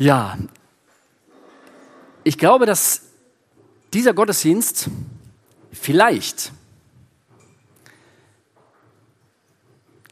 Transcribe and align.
Ja, 0.00 0.38
ich 2.24 2.38
glaube, 2.38 2.64
dass 2.64 3.02
dieser 3.92 4.14
Gottesdienst 4.14 4.88
vielleicht, 5.72 6.52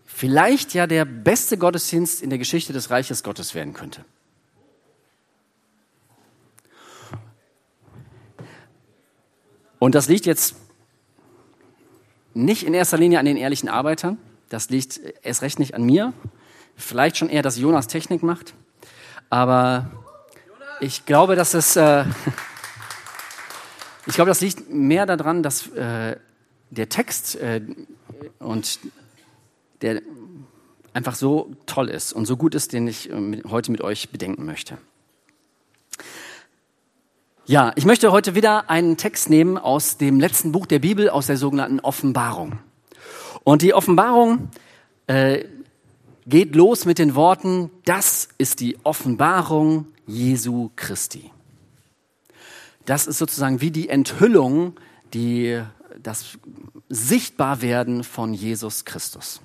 vielleicht 0.04 0.74
ja 0.74 0.86
der 0.86 1.06
beste 1.06 1.56
Gottesdienst 1.56 2.22
in 2.22 2.28
der 2.28 2.38
Geschichte 2.38 2.74
des 2.74 2.90
Reiches 2.90 3.22
Gottes 3.22 3.54
werden 3.54 3.72
könnte. 3.72 4.04
Und 9.78 9.94
das 9.94 10.06
liegt 10.06 10.26
jetzt 10.26 10.54
nicht 12.34 12.64
in 12.64 12.74
erster 12.74 12.98
Linie 12.98 13.20
an 13.20 13.24
den 13.24 13.38
ehrlichen 13.38 13.70
Arbeitern, 13.70 14.18
das 14.50 14.68
liegt 14.68 15.00
erst 15.22 15.40
recht 15.40 15.58
nicht 15.58 15.72
an 15.72 15.82
mir, 15.82 16.12
vielleicht 16.76 17.16
schon 17.16 17.30
eher, 17.30 17.40
dass 17.40 17.56
Jonas 17.56 17.86
Technik 17.86 18.22
macht. 18.22 18.52
Aber 19.30 19.90
ich 20.80 21.06
glaube, 21.06 21.36
dass 21.36 21.54
es, 21.54 21.76
äh, 21.76 22.04
ich 24.06 24.14
glaube, 24.14 24.30
das 24.30 24.40
liegt 24.40 24.70
mehr 24.70 25.06
daran, 25.06 25.42
dass 25.42 25.68
äh, 25.68 26.16
der 26.70 26.88
Text 26.88 27.36
äh, 27.36 27.60
und 28.38 28.78
der 29.82 30.02
einfach 30.92 31.14
so 31.14 31.52
toll 31.66 31.88
ist 31.88 32.12
und 32.12 32.26
so 32.26 32.36
gut 32.36 32.54
ist, 32.54 32.72
den 32.72 32.88
ich 32.88 33.10
äh, 33.10 33.42
heute 33.48 33.70
mit 33.70 33.80
euch 33.80 34.10
bedenken 34.10 34.44
möchte. 34.44 34.78
Ja, 37.46 37.72
ich 37.76 37.86
möchte 37.86 38.12
heute 38.12 38.34
wieder 38.34 38.68
einen 38.68 38.98
Text 38.98 39.30
nehmen 39.30 39.56
aus 39.56 39.96
dem 39.96 40.20
letzten 40.20 40.52
Buch 40.52 40.66
der 40.66 40.80
Bibel, 40.80 41.08
aus 41.08 41.28
der 41.28 41.38
sogenannten 41.38 41.80
Offenbarung. 41.80 42.58
Und 43.42 43.62
die 43.62 43.72
Offenbarung 43.72 44.50
äh, 45.06 45.44
geht 46.28 46.54
los 46.54 46.84
mit 46.84 46.98
den 46.98 47.14
Worten, 47.14 47.70
das 47.84 48.28
ist 48.38 48.60
die 48.60 48.76
Offenbarung 48.84 49.86
Jesu 50.06 50.70
Christi. 50.76 51.30
Das 52.84 53.06
ist 53.06 53.18
sozusagen 53.18 53.60
wie 53.60 53.70
die 53.70 53.88
Enthüllung, 53.88 54.74
die, 55.14 55.62
das 56.02 56.38
Sichtbarwerden 56.88 58.04
von 58.04 58.34
Jesus 58.34 58.84
Christus. 58.84 59.40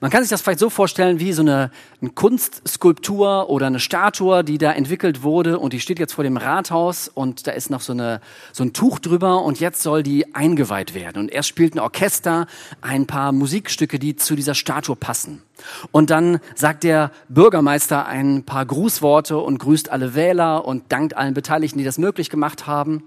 Man 0.00 0.10
kann 0.10 0.22
sich 0.22 0.30
das 0.30 0.42
vielleicht 0.42 0.58
so 0.58 0.70
vorstellen 0.70 1.20
wie 1.20 1.32
so 1.32 1.42
eine, 1.42 1.70
eine, 2.00 2.10
Kunstskulptur 2.10 3.48
oder 3.50 3.66
eine 3.66 3.80
Statue, 3.80 4.44
die 4.44 4.58
da 4.58 4.72
entwickelt 4.72 5.22
wurde 5.22 5.58
und 5.58 5.72
die 5.72 5.80
steht 5.80 5.98
jetzt 5.98 6.14
vor 6.14 6.24
dem 6.24 6.36
Rathaus 6.36 7.08
und 7.08 7.46
da 7.46 7.52
ist 7.52 7.70
noch 7.70 7.80
so, 7.80 7.92
eine, 7.92 8.20
so 8.52 8.64
ein 8.64 8.72
Tuch 8.72 8.98
drüber 8.98 9.42
und 9.42 9.60
jetzt 9.60 9.82
soll 9.82 10.02
die 10.02 10.34
eingeweiht 10.34 10.94
werden. 10.94 11.18
Und 11.22 11.32
erst 11.32 11.48
spielt 11.48 11.74
ein 11.74 11.80
Orchester 11.80 12.46
ein 12.80 13.06
paar 13.06 13.32
Musikstücke, 13.32 13.98
die 13.98 14.16
zu 14.16 14.36
dieser 14.36 14.54
Statue 14.54 14.96
passen. 14.96 15.42
Und 15.90 16.10
dann 16.10 16.40
sagt 16.54 16.84
der 16.84 17.10
Bürgermeister 17.28 18.06
ein 18.06 18.44
paar 18.44 18.66
Grußworte 18.66 19.38
und 19.38 19.58
grüßt 19.58 19.90
alle 19.90 20.14
Wähler 20.14 20.64
und 20.64 20.84
dankt 20.92 21.16
allen 21.16 21.34
Beteiligten, 21.34 21.78
die 21.78 21.84
das 21.84 21.98
möglich 21.98 22.30
gemacht 22.30 22.66
haben. 22.66 23.04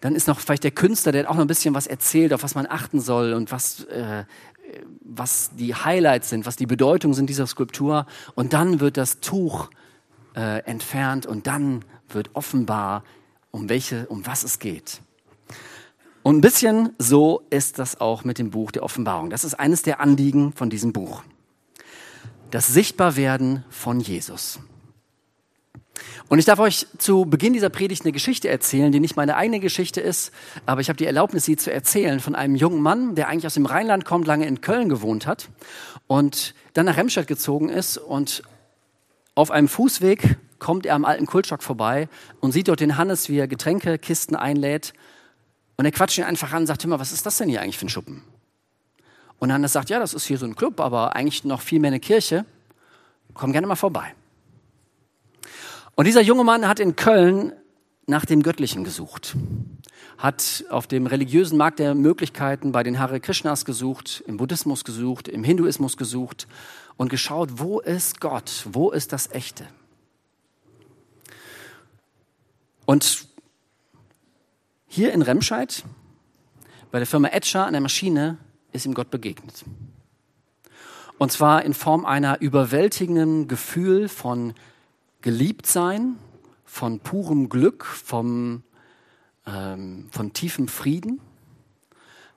Dann 0.00 0.14
ist 0.14 0.28
noch 0.28 0.40
vielleicht 0.40 0.64
der 0.64 0.70
Künstler, 0.70 1.12
der 1.12 1.30
auch 1.30 1.34
noch 1.34 1.42
ein 1.42 1.46
bisschen 1.46 1.74
was 1.74 1.86
erzählt, 1.86 2.32
auf 2.32 2.42
was 2.42 2.54
man 2.54 2.66
achten 2.66 3.00
soll 3.00 3.34
und 3.34 3.52
was, 3.52 3.84
äh, 3.84 4.24
was 5.02 5.50
die 5.56 5.74
Highlights 5.74 6.28
sind, 6.28 6.46
was 6.46 6.56
die 6.56 6.66
Bedeutung 6.66 7.14
sind 7.14 7.28
dieser 7.28 7.46
Skulptur. 7.46 8.06
Und 8.34 8.52
dann 8.52 8.80
wird 8.80 8.96
das 8.96 9.20
Tuch 9.20 9.70
äh, 10.34 10.62
entfernt 10.64 11.26
und 11.26 11.46
dann 11.46 11.84
wird 12.08 12.30
offenbar, 12.34 13.04
um 13.50 13.68
welche, 13.68 14.06
um 14.06 14.26
was 14.26 14.44
es 14.44 14.58
geht. 14.58 15.00
Und 16.22 16.36
ein 16.36 16.40
bisschen 16.40 16.90
so 16.98 17.42
ist 17.50 17.78
das 17.78 18.00
auch 18.00 18.24
mit 18.24 18.38
dem 18.38 18.50
Buch 18.50 18.70
der 18.70 18.82
Offenbarung. 18.82 19.30
Das 19.30 19.44
ist 19.44 19.54
eines 19.54 19.82
der 19.82 20.00
Anliegen 20.00 20.52
von 20.52 20.68
diesem 20.68 20.92
Buch. 20.92 21.22
Das 22.50 22.66
Sichtbarwerden 22.66 23.64
von 23.70 24.00
Jesus. 24.00 24.60
Und 26.30 26.38
ich 26.38 26.44
darf 26.44 26.60
euch 26.60 26.86
zu 26.96 27.24
Beginn 27.24 27.54
dieser 27.54 27.70
Predigt 27.70 28.04
eine 28.04 28.12
Geschichte 28.12 28.48
erzählen, 28.48 28.92
die 28.92 29.00
nicht 29.00 29.16
meine 29.16 29.34
eigene 29.34 29.58
Geschichte 29.58 30.00
ist, 30.00 30.30
aber 30.64 30.80
ich 30.80 30.88
habe 30.88 30.96
die 30.96 31.04
Erlaubnis, 31.04 31.44
sie 31.44 31.56
zu 31.56 31.72
erzählen 31.72 32.20
von 32.20 32.36
einem 32.36 32.54
jungen 32.54 32.80
Mann, 32.80 33.16
der 33.16 33.26
eigentlich 33.26 33.46
aus 33.46 33.54
dem 33.54 33.66
Rheinland 33.66 34.04
kommt, 34.04 34.28
lange 34.28 34.46
in 34.46 34.60
Köln 34.60 34.88
gewohnt 34.88 35.26
hat 35.26 35.48
und 36.06 36.54
dann 36.74 36.86
nach 36.86 36.96
Remscheid 36.96 37.26
gezogen 37.26 37.68
ist 37.68 37.98
und 37.98 38.44
auf 39.34 39.50
einem 39.50 39.66
Fußweg 39.66 40.36
kommt 40.60 40.86
er 40.86 40.94
am 40.94 41.04
alten 41.04 41.26
Kultschock 41.26 41.64
vorbei 41.64 42.08
und 42.38 42.52
sieht 42.52 42.68
dort 42.68 42.78
den 42.78 42.96
Hannes, 42.96 43.28
wie 43.28 43.38
er 43.38 43.48
Getränkekisten 43.48 44.36
einlädt 44.36 44.92
und 45.78 45.84
er 45.84 45.90
quatscht 45.90 46.18
ihn 46.18 46.24
einfach 46.24 46.52
an 46.52 46.60
und 46.60 46.66
sagt, 46.68 46.84
hör 46.84 47.00
was 47.00 47.10
ist 47.10 47.26
das 47.26 47.38
denn 47.38 47.48
hier 47.48 47.60
eigentlich 47.60 47.76
für 47.76 47.86
ein 47.86 47.88
Schuppen? 47.88 48.22
Und 49.40 49.52
Hannes 49.52 49.72
sagt, 49.72 49.90
ja, 49.90 49.98
das 49.98 50.14
ist 50.14 50.26
hier 50.26 50.38
so 50.38 50.46
ein 50.46 50.54
Club, 50.54 50.78
aber 50.78 51.16
eigentlich 51.16 51.42
noch 51.42 51.60
viel 51.60 51.80
mehr 51.80 51.88
eine 51.88 51.98
Kirche. 51.98 52.44
Komm 53.34 53.50
gerne 53.50 53.66
mal 53.66 53.74
vorbei. 53.74 54.14
Und 56.00 56.06
dieser 56.06 56.22
junge 56.22 56.44
Mann 56.44 56.66
hat 56.66 56.80
in 56.80 56.96
Köln 56.96 57.52
nach 58.06 58.24
dem 58.24 58.42
Göttlichen 58.42 58.84
gesucht, 58.84 59.36
hat 60.16 60.64
auf 60.70 60.86
dem 60.86 61.06
religiösen 61.06 61.58
Markt 61.58 61.78
der 61.78 61.94
Möglichkeiten 61.94 62.72
bei 62.72 62.82
den 62.82 62.98
Hare 62.98 63.20
Krishnas 63.20 63.66
gesucht, 63.66 64.24
im 64.26 64.38
Buddhismus 64.38 64.84
gesucht, 64.84 65.28
im 65.28 65.44
Hinduismus 65.44 65.98
gesucht 65.98 66.48
und 66.96 67.10
geschaut, 67.10 67.58
wo 67.58 67.80
ist 67.80 68.18
Gott, 68.18 68.64
wo 68.72 68.90
ist 68.90 69.12
das 69.12 69.30
Echte. 69.32 69.66
Und 72.86 73.26
hier 74.86 75.12
in 75.12 75.20
Remscheid, 75.20 75.84
bei 76.90 76.98
der 76.98 77.06
Firma 77.06 77.28
Etcher 77.28 77.66
an 77.66 77.74
der 77.74 77.82
Maschine, 77.82 78.38
ist 78.72 78.86
ihm 78.86 78.94
Gott 78.94 79.10
begegnet. 79.10 79.66
Und 81.18 81.30
zwar 81.30 81.62
in 81.62 81.74
Form 81.74 82.06
einer 82.06 82.40
überwältigenden 82.40 83.48
Gefühl 83.48 84.08
von 84.08 84.54
geliebt 85.22 85.66
sein, 85.66 86.16
von 86.64 87.00
purem 87.00 87.48
Glück, 87.48 87.84
vom, 87.84 88.62
ähm, 89.46 90.08
von 90.10 90.32
tiefem 90.32 90.68
Frieden, 90.68 91.20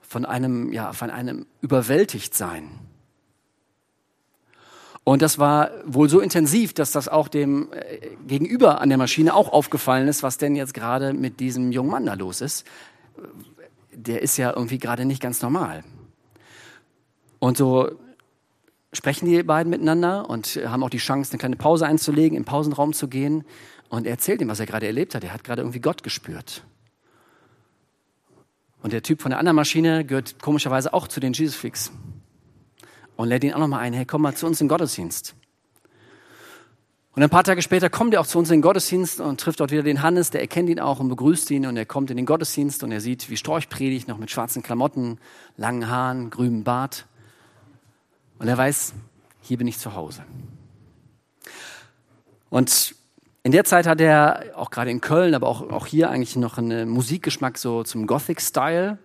von 0.00 0.24
einem, 0.24 0.72
ja, 0.72 0.92
von 0.92 1.10
einem 1.10 1.46
überwältigt 1.60 2.34
sein. 2.34 2.70
Und 5.04 5.20
das 5.20 5.38
war 5.38 5.70
wohl 5.84 6.08
so 6.08 6.20
intensiv, 6.20 6.72
dass 6.72 6.90
das 6.90 7.08
auch 7.08 7.28
dem 7.28 7.72
äh, 7.72 7.98
Gegenüber 8.26 8.80
an 8.80 8.88
der 8.88 8.98
Maschine 8.98 9.34
auch 9.34 9.52
aufgefallen 9.52 10.08
ist, 10.08 10.22
was 10.22 10.38
denn 10.38 10.56
jetzt 10.56 10.72
gerade 10.72 11.12
mit 11.12 11.40
diesem 11.40 11.72
jungen 11.72 11.90
Mann 11.90 12.06
da 12.06 12.14
los 12.14 12.40
ist. 12.40 12.66
Der 13.92 14.22
ist 14.22 14.38
ja 14.38 14.50
irgendwie 14.50 14.78
gerade 14.78 15.04
nicht 15.04 15.22
ganz 15.22 15.42
normal. 15.42 15.84
Und 17.38 17.58
so 17.58 17.92
sprechen 18.94 19.26
die 19.26 19.42
beiden 19.42 19.70
miteinander 19.70 20.28
und 20.28 20.60
haben 20.66 20.82
auch 20.82 20.90
die 20.90 20.98
Chance, 20.98 21.32
eine 21.32 21.38
kleine 21.38 21.56
Pause 21.56 21.86
einzulegen, 21.86 22.36
im 22.36 22.44
Pausenraum 22.44 22.92
zu 22.92 23.08
gehen. 23.08 23.44
Und 23.88 24.06
er 24.06 24.12
erzählt 24.12 24.40
ihm, 24.40 24.48
was 24.48 24.60
er 24.60 24.66
gerade 24.66 24.86
erlebt 24.86 25.14
hat. 25.14 25.24
Er 25.24 25.32
hat 25.32 25.44
gerade 25.44 25.62
irgendwie 25.62 25.80
Gott 25.80 26.02
gespürt. 26.02 26.64
Und 28.82 28.92
der 28.92 29.02
Typ 29.02 29.22
von 29.22 29.30
der 29.30 29.38
anderen 29.38 29.56
Maschine 29.56 30.04
gehört 30.04 30.42
komischerweise 30.42 30.92
auch 30.92 31.08
zu 31.08 31.20
den 31.20 31.32
Jesus 31.32 31.54
Freaks. 31.54 31.90
Und 33.16 33.28
lädt 33.28 33.44
ihn 33.44 33.54
auch 33.54 33.58
nochmal 33.58 33.80
ein, 33.80 33.92
hey, 33.92 34.04
komm 34.04 34.22
mal 34.22 34.34
zu 34.34 34.46
uns 34.46 34.60
in 34.60 34.66
den 34.66 34.70
Gottesdienst. 34.70 35.34
Und 37.16 37.22
ein 37.22 37.30
paar 37.30 37.44
Tage 37.44 37.62
später 37.62 37.88
kommt 37.88 38.12
er 38.12 38.20
auch 38.20 38.26
zu 38.26 38.38
uns 38.38 38.50
in 38.50 38.56
den 38.56 38.62
Gottesdienst 38.62 39.20
und 39.20 39.40
trifft 39.40 39.60
dort 39.60 39.70
wieder 39.70 39.84
den 39.84 40.02
Hannes, 40.02 40.30
der 40.30 40.40
erkennt 40.40 40.68
ihn 40.68 40.80
auch 40.80 40.98
und 40.98 41.08
begrüßt 41.08 41.48
ihn 41.52 41.64
und 41.64 41.76
er 41.76 41.86
kommt 41.86 42.10
in 42.10 42.16
den 42.16 42.26
Gottesdienst 42.26 42.82
und 42.82 42.90
er 42.90 43.00
sieht, 43.00 43.30
wie 43.30 43.36
Storch 43.36 43.68
predigt, 43.68 44.08
noch 44.08 44.18
mit 44.18 44.32
schwarzen 44.32 44.64
Klamotten, 44.64 45.18
langen 45.56 45.88
Haaren, 45.88 46.30
grünem 46.30 46.64
Bart. 46.64 47.06
Und 48.38 48.48
er 48.48 48.58
weiß, 48.58 48.94
hier 49.40 49.58
bin 49.58 49.66
ich 49.66 49.78
zu 49.78 49.94
Hause. 49.94 50.24
Und 52.50 52.94
in 53.42 53.52
der 53.52 53.64
Zeit 53.64 53.86
hat 53.86 54.00
er 54.00 54.52
auch 54.54 54.70
gerade 54.70 54.90
in 54.90 55.00
Köln, 55.00 55.34
aber 55.34 55.48
auch, 55.48 55.68
auch 55.70 55.86
hier 55.86 56.10
eigentlich 56.10 56.36
noch 56.36 56.56
einen 56.56 56.88
Musikgeschmack 56.88 57.58
so 57.58 57.82
zum 57.82 58.06
Gothic-Style. 58.06 58.98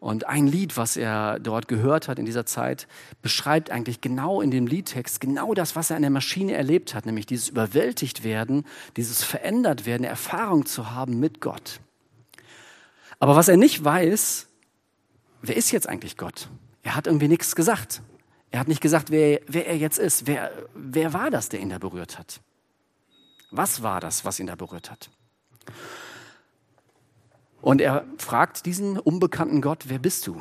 Und 0.00 0.26
ein 0.26 0.46
Lied, 0.46 0.76
was 0.76 0.96
er 0.96 1.40
dort 1.40 1.66
gehört 1.66 2.06
hat 2.06 2.18
in 2.18 2.26
dieser 2.26 2.46
Zeit, 2.46 2.86
beschreibt 3.20 3.70
eigentlich 3.70 4.00
genau 4.00 4.40
in 4.40 4.50
dem 4.50 4.66
Liedtext 4.66 5.20
genau 5.20 5.54
das, 5.54 5.74
was 5.74 5.90
er 5.90 5.96
an 5.96 6.02
der 6.02 6.10
Maschine 6.10 6.52
erlebt 6.52 6.94
hat, 6.94 7.06
nämlich 7.06 7.26
dieses 7.26 7.48
überwältigt 7.48 8.22
werden, 8.22 8.64
dieses 8.96 9.24
verändert 9.24 9.86
werden, 9.86 10.04
Erfahrung 10.04 10.66
zu 10.66 10.92
haben 10.92 11.18
mit 11.18 11.40
Gott. 11.40 11.80
Aber 13.18 13.34
was 13.34 13.48
er 13.48 13.56
nicht 13.56 13.82
weiß, 13.82 14.48
wer 15.42 15.56
ist 15.56 15.72
jetzt 15.72 15.88
eigentlich 15.88 16.16
Gott? 16.16 16.48
Er 16.82 16.94
hat 16.94 17.06
irgendwie 17.06 17.28
nichts 17.28 17.56
gesagt. 17.56 18.02
Er 18.50 18.60
hat 18.60 18.68
nicht 18.68 18.80
gesagt, 18.80 19.10
wer, 19.10 19.40
wer 19.46 19.66
er 19.66 19.76
jetzt 19.76 19.98
ist. 19.98 20.26
Wer, 20.26 20.50
wer 20.74 21.12
war 21.12 21.30
das, 21.30 21.48
der 21.48 21.60
ihn 21.60 21.68
da 21.68 21.78
berührt 21.78 22.18
hat? 22.18 22.40
Was 23.50 23.82
war 23.82 24.00
das, 24.00 24.24
was 24.24 24.40
ihn 24.40 24.46
da 24.46 24.54
berührt 24.54 24.90
hat? 24.90 25.10
Und 27.60 27.80
er 27.80 28.04
fragt 28.18 28.66
diesen 28.66 28.98
unbekannten 28.98 29.60
Gott, 29.60 29.84
wer 29.88 29.98
bist 29.98 30.26
du? 30.26 30.40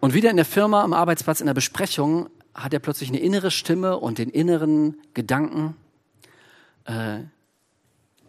Und 0.00 0.14
wieder 0.14 0.30
in 0.30 0.36
der 0.36 0.46
Firma, 0.46 0.82
am 0.82 0.92
Arbeitsplatz, 0.92 1.40
in 1.40 1.46
der 1.46 1.54
Besprechung 1.54 2.30
hat 2.54 2.72
er 2.72 2.80
plötzlich 2.80 3.10
eine 3.10 3.20
innere 3.20 3.50
Stimme 3.50 3.98
und 3.98 4.18
den 4.18 4.30
inneren 4.30 4.96
Gedanken, 5.14 5.76
äh, 6.84 7.20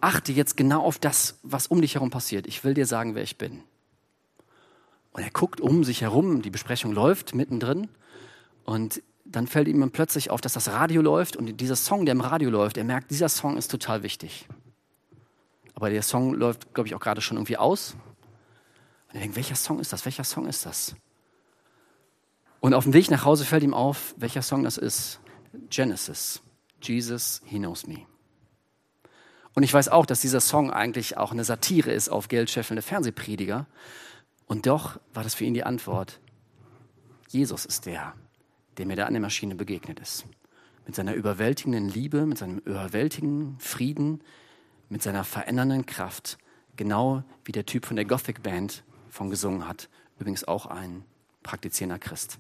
achte 0.02 0.32
jetzt 0.34 0.58
genau 0.58 0.82
auf 0.84 1.00
das, 1.00 1.40
was 1.44 1.68
um 1.68 1.82
dich 1.82 1.96
herum 1.96 2.10
passiert. 2.10 2.46
Ich 2.48 2.64
will 2.64 2.74
dir 2.74 2.86
sagen, 2.86 3.16
wer 3.16 3.24
ich 3.24 3.38
bin. 3.38 3.64
Und 5.12 5.24
er 5.24 5.32
guckt 5.32 5.60
um 5.60 5.84
sich 5.84 6.02
herum, 6.02 6.42
die 6.42 6.50
Besprechung 6.50 6.94
läuft 6.94 7.36
mittendrin 7.36 7.90
und 8.64 9.02
dann 9.26 9.48
fällt 9.48 9.68
ihm 9.68 9.92
plötzlich 9.92 10.30
auf, 10.30 10.42
dass 10.42 10.54
das 10.54 10.70
Radio 10.70 11.02
läuft 11.02 11.36
und 11.36 11.60
dieser 11.60 11.76
Song, 11.76 12.06
der 12.06 12.14
im 12.14 12.22
Radio 12.22 12.50
läuft, 12.50 12.78
er 12.78 12.84
merkt, 12.84 13.12
dieser 13.12 13.30
Song 13.30 13.58
ist 13.58 13.70
total 13.70 14.04
wichtig. 14.04 14.48
Aber 15.74 15.90
der 15.90 16.02
Song 16.04 16.34
läuft, 16.34 16.74
glaube 16.74 16.88
ich, 16.88 16.96
auch 16.96 17.00
gerade 17.00 17.22
schon 17.22 17.38
irgendwie 17.38 17.58
aus. 17.58 17.96
Und 19.10 19.16
er 19.16 19.22
denkt, 19.22 19.36
welcher 19.36 19.56
Song 19.56 19.80
ist 19.80 19.94
das? 19.94 20.06
Welcher 20.06 20.24
Song 20.24 20.48
ist 20.48 20.66
das? 20.66 20.96
Und 22.60 22.74
auf 22.74 22.84
dem 22.84 22.94
Weg 22.94 23.10
nach 23.10 23.26
Hause 23.26 23.46
fällt 23.46 23.64
ihm 23.64 23.74
auf, 23.74 24.14
welcher 24.18 24.42
Song 24.42 24.64
das 24.64 24.78
ist. 24.78 25.20
Genesis. 25.70 26.42
Jesus, 26.82 27.42
He 27.46 27.58
Knows 27.58 27.88
Me. 27.88 28.06
Und 29.54 29.64
ich 29.64 29.74
weiß 29.74 29.90
auch, 29.90 30.06
dass 30.06 30.22
dieser 30.22 30.40
Song 30.40 30.72
eigentlich 30.72 31.18
auch 31.18 31.32
eine 31.32 31.44
Satire 31.44 31.92
ist 31.92 32.10
auf 32.10 32.28
geldscheffelnde 32.28 32.82
Fernsehprediger. 32.82 33.68
Und 34.52 34.68
doch 34.68 35.00
war 35.14 35.24
das 35.24 35.34
für 35.34 35.46
ihn 35.46 35.54
die 35.54 35.64
Antwort. 35.64 36.20
Jesus 37.30 37.66
ist 37.66 37.86
der, 37.86 38.14
der 38.76 38.86
mir 38.86 38.98
da 38.98 39.06
an 39.06 39.14
der 39.14 39.22
Maschine 39.22 39.56
begegnet 39.56 40.02
ist. 40.02 40.26
Mit 40.86 40.94
seiner 40.94 41.14
überwältigenden 41.14 41.88
Liebe, 41.88 42.26
mit 42.26 42.38
seinem 42.38 42.58
überwältigenden 42.58 43.58
Frieden, 43.60 44.22
mit 44.90 45.02
seiner 45.04 45.24
verändernden 45.24 45.86
Kraft. 45.86 46.38
Genau 46.76 47.24
wie 47.46 47.54
der 47.54 47.66
Typ 47.66 47.86
von 47.86 47.96
der 47.96 48.04
Gothic 48.04 48.44
Band 48.44 48.84
von 49.08 49.30
gesungen 49.30 49.70
hat. 49.70 49.88
Übrigens 50.20 50.44
auch 50.46 50.66
ein 50.66 51.06
praktizierender 51.44 51.98
Christ. 51.98 52.38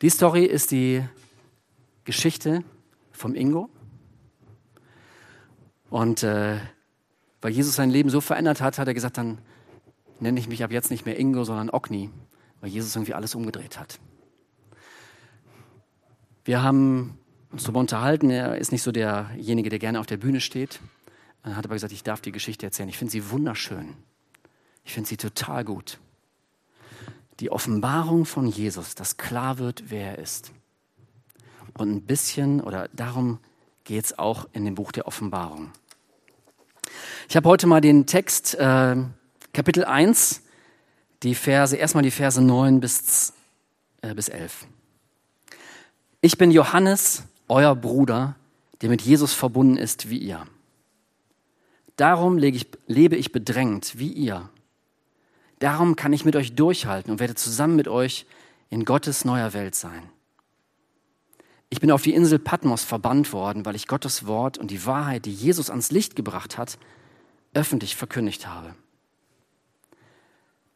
Die 0.00 0.10
Story 0.10 0.44
ist 0.44 0.70
die 0.70 1.02
Geschichte 2.04 2.62
vom 3.10 3.34
Ingo. 3.34 3.68
Und 5.90 6.22
äh, 6.22 6.60
weil 7.40 7.50
Jesus 7.50 7.74
sein 7.74 7.90
Leben 7.90 8.10
so 8.10 8.20
verändert 8.20 8.60
hat, 8.60 8.78
hat 8.78 8.86
er 8.86 8.94
gesagt, 8.94 9.18
dann 9.18 9.38
nenne 10.20 10.40
ich 10.40 10.48
mich 10.48 10.62
ab 10.64 10.72
jetzt 10.72 10.90
nicht 10.90 11.06
mehr 11.06 11.18
Ingo, 11.18 11.44
sondern 11.44 11.70
Ogni, 11.70 12.10
weil 12.60 12.70
Jesus 12.70 12.94
irgendwie 12.94 13.14
alles 13.14 13.34
umgedreht 13.34 13.78
hat. 13.78 13.98
Wir 16.44 16.62
haben 16.62 17.18
uns 17.50 17.62
darüber 17.62 17.80
unterhalten, 17.80 18.30
er 18.30 18.58
ist 18.58 18.72
nicht 18.72 18.82
so 18.82 18.92
derjenige, 18.92 19.70
der 19.70 19.78
gerne 19.78 20.00
auf 20.00 20.06
der 20.06 20.16
Bühne 20.16 20.40
steht. 20.40 20.80
Er 21.42 21.56
hat 21.56 21.64
aber 21.64 21.74
gesagt, 21.74 21.92
ich 21.92 22.02
darf 22.02 22.20
die 22.20 22.32
Geschichte 22.32 22.66
erzählen. 22.66 22.88
Ich 22.88 22.98
finde 22.98 23.12
sie 23.12 23.30
wunderschön. 23.30 23.94
Ich 24.84 24.92
finde 24.92 25.08
sie 25.08 25.16
total 25.16 25.64
gut. 25.64 25.98
Die 27.40 27.50
Offenbarung 27.50 28.24
von 28.24 28.46
Jesus, 28.46 28.94
dass 28.94 29.16
klar 29.16 29.58
wird, 29.58 29.84
wer 29.88 30.12
er 30.12 30.18
ist. 30.18 30.52
Und 31.76 31.90
ein 31.90 32.02
bisschen, 32.02 32.60
oder 32.60 32.88
darum 32.92 33.40
geht 33.84 34.04
es 34.04 34.18
auch 34.18 34.48
in 34.52 34.64
dem 34.64 34.74
Buch 34.74 34.92
der 34.92 35.06
Offenbarung. 35.06 35.72
Ich 37.28 37.36
habe 37.36 37.48
heute 37.48 37.66
mal 37.66 37.80
den 37.80 38.06
Text, 38.06 38.54
äh, 38.54 38.96
Kapitel 39.54 39.84
1, 39.84 40.42
die 41.22 41.36
Verse, 41.36 41.76
erstmal 41.76 42.02
die 42.02 42.10
Verse 42.10 42.42
9 42.42 42.80
bis, 42.80 43.32
äh, 44.02 44.12
bis 44.12 44.28
11. 44.28 44.66
Ich 46.20 46.36
bin 46.38 46.50
Johannes, 46.50 47.22
euer 47.48 47.76
Bruder, 47.76 48.34
der 48.82 48.90
mit 48.90 49.00
Jesus 49.02 49.32
verbunden 49.32 49.76
ist 49.76 50.10
wie 50.10 50.18
ihr. 50.18 50.44
Darum 51.94 52.38
ich, 52.38 52.66
lebe 52.88 53.14
ich 53.14 53.30
bedrängt 53.30 53.96
wie 53.96 54.12
ihr. 54.12 54.50
Darum 55.60 55.94
kann 55.94 56.12
ich 56.12 56.24
mit 56.24 56.34
euch 56.34 56.56
durchhalten 56.56 57.12
und 57.12 57.20
werde 57.20 57.36
zusammen 57.36 57.76
mit 57.76 57.86
euch 57.86 58.26
in 58.70 58.84
Gottes 58.84 59.24
neuer 59.24 59.52
Welt 59.52 59.76
sein. 59.76 60.10
Ich 61.70 61.78
bin 61.78 61.92
auf 61.92 62.02
die 62.02 62.14
Insel 62.14 62.40
Patmos 62.40 62.82
verbannt 62.82 63.32
worden, 63.32 63.64
weil 63.64 63.76
ich 63.76 63.86
Gottes 63.86 64.26
Wort 64.26 64.58
und 64.58 64.72
die 64.72 64.84
Wahrheit, 64.84 65.26
die 65.26 65.32
Jesus 65.32 65.70
ans 65.70 65.92
Licht 65.92 66.16
gebracht 66.16 66.58
hat, 66.58 66.76
öffentlich 67.54 67.94
verkündigt 67.94 68.48
habe. 68.48 68.74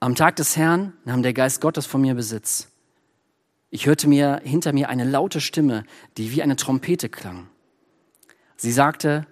Am 0.00 0.14
Tag 0.14 0.36
des 0.36 0.56
Herrn 0.56 0.92
nahm 1.04 1.24
der 1.24 1.32
Geist 1.32 1.60
Gottes 1.60 1.86
von 1.86 2.00
mir 2.00 2.14
Besitz. 2.14 2.68
Ich 3.70 3.86
hörte 3.86 4.08
mir 4.08 4.40
hinter 4.44 4.72
mir 4.72 4.88
eine 4.88 5.04
laute 5.04 5.40
Stimme, 5.40 5.84
die 6.16 6.30
wie 6.30 6.42
eine 6.42 6.54
Trompete 6.54 7.08
klang. 7.08 7.48
Sie 8.56 8.70
sagte, 8.70 9.26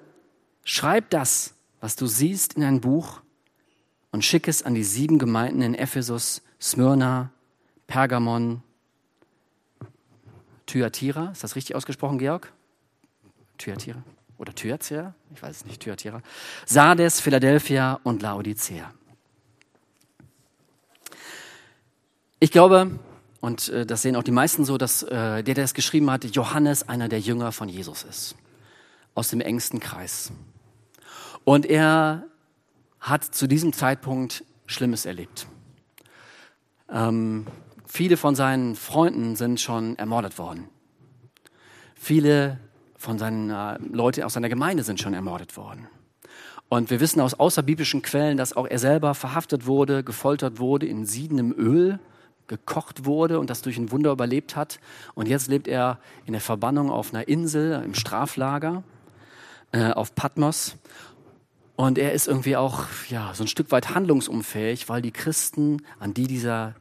schreib 0.64 1.10
das, 1.10 1.54
was 1.80 1.94
du 1.94 2.06
siehst, 2.06 2.54
in 2.54 2.64
ein 2.64 2.80
Buch 2.80 3.20
und 4.10 4.24
schick 4.24 4.48
es 4.48 4.64
an 4.64 4.74
die 4.74 4.82
sieben 4.82 5.18
Gemeinden 5.20 5.62
in 5.62 5.74
Ephesus, 5.74 6.42
Smyrna, 6.60 7.30
Pergamon, 7.86 8.62
Thyatira. 10.66 11.30
Ist 11.30 11.44
das 11.44 11.54
richtig 11.54 11.76
ausgesprochen, 11.76 12.18
Georg? 12.18 12.52
Thyatira? 13.58 14.02
Oder 14.36 14.52
Thyatira? 14.52 15.14
Ich 15.32 15.40
weiß 15.40 15.58
es 15.58 15.64
nicht, 15.64 15.82
Thyatira. 15.82 16.22
Sardes, 16.66 17.20
Philadelphia 17.20 18.00
und 18.02 18.20
Laodicea. 18.20 18.92
Ich 22.38 22.50
glaube, 22.50 22.98
und 23.40 23.68
äh, 23.70 23.86
das 23.86 24.02
sehen 24.02 24.14
auch 24.14 24.22
die 24.22 24.30
meisten 24.30 24.64
so, 24.64 24.76
dass 24.76 25.02
äh, 25.02 25.08
der, 25.08 25.42
der 25.42 25.54
das 25.54 25.72
geschrieben 25.72 26.10
hat, 26.10 26.24
Johannes 26.24 26.88
einer 26.88 27.08
der 27.08 27.20
Jünger 27.20 27.50
von 27.52 27.68
Jesus 27.68 28.02
ist. 28.04 28.36
Aus 29.14 29.28
dem 29.28 29.40
engsten 29.40 29.80
Kreis. 29.80 30.32
Und 31.44 31.64
er 31.64 32.24
hat 33.00 33.24
zu 33.24 33.46
diesem 33.46 33.72
Zeitpunkt 33.72 34.44
Schlimmes 34.66 35.06
erlebt. 35.06 35.46
Ähm, 36.90 37.46
viele 37.86 38.18
von 38.18 38.34
seinen 38.34 38.74
Freunden 38.74 39.36
sind 39.36 39.60
schon 39.60 39.96
ermordet 39.96 40.38
worden. 40.38 40.68
Viele 41.94 42.58
von 42.96 43.18
seinen 43.18 43.48
äh, 43.48 43.78
Leuten 43.78 44.24
aus 44.24 44.34
seiner 44.34 44.50
Gemeinde 44.50 44.82
sind 44.82 45.00
schon 45.00 45.14
ermordet 45.14 45.56
worden. 45.56 45.88
Und 46.68 46.90
wir 46.90 47.00
wissen 47.00 47.20
aus 47.20 47.32
außerbiblischen 47.32 48.02
Quellen, 48.02 48.36
dass 48.36 48.54
auch 48.54 48.66
er 48.66 48.78
selber 48.78 49.14
verhaftet 49.14 49.66
wurde, 49.66 50.04
gefoltert 50.04 50.58
wurde, 50.58 50.86
in 50.86 51.06
siedendem 51.06 51.52
Öl 51.52 51.98
gekocht 52.48 53.04
wurde 53.04 53.38
und 53.38 53.50
das 53.50 53.62
durch 53.62 53.78
ein 53.78 53.90
Wunder 53.90 54.12
überlebt 54.12 54.56
hat. 54.56 54.80
Und 55.14 55.28
jetzt 55.28 55.48
lebt 55.48 55.68
er 55.68 55.98
in 56.24 56.32
der 56.32 56.40
Verbannung 56.40 56.90
auf 56.90 57.12
einer 57.12 57.28
Insel 57.28 57.82
im 57.84 57.94
Straflager 57.94 58.82
äh, 59.72 59.90
auf 59.90 60.14
Patmos. 60.14 60.76
Und 61.76 61.98
er 61.98 62.12
ist 62.12 62.26
irgendwie 62.26 62.56
auch 62.56 62.84
ja, 63.10 63.32
so 63.34 63.44
ein 63.44 63.48
Stück 63.48 63.70
weit 63.70 63.94
handlungsunfähig, 63.94 64.88
weil 64.88 65.02
die 65.02 65.12
Christen, 65.12 65.82
an 65.98 66.14
die 66.14 66.26
dieser 66.26 66.74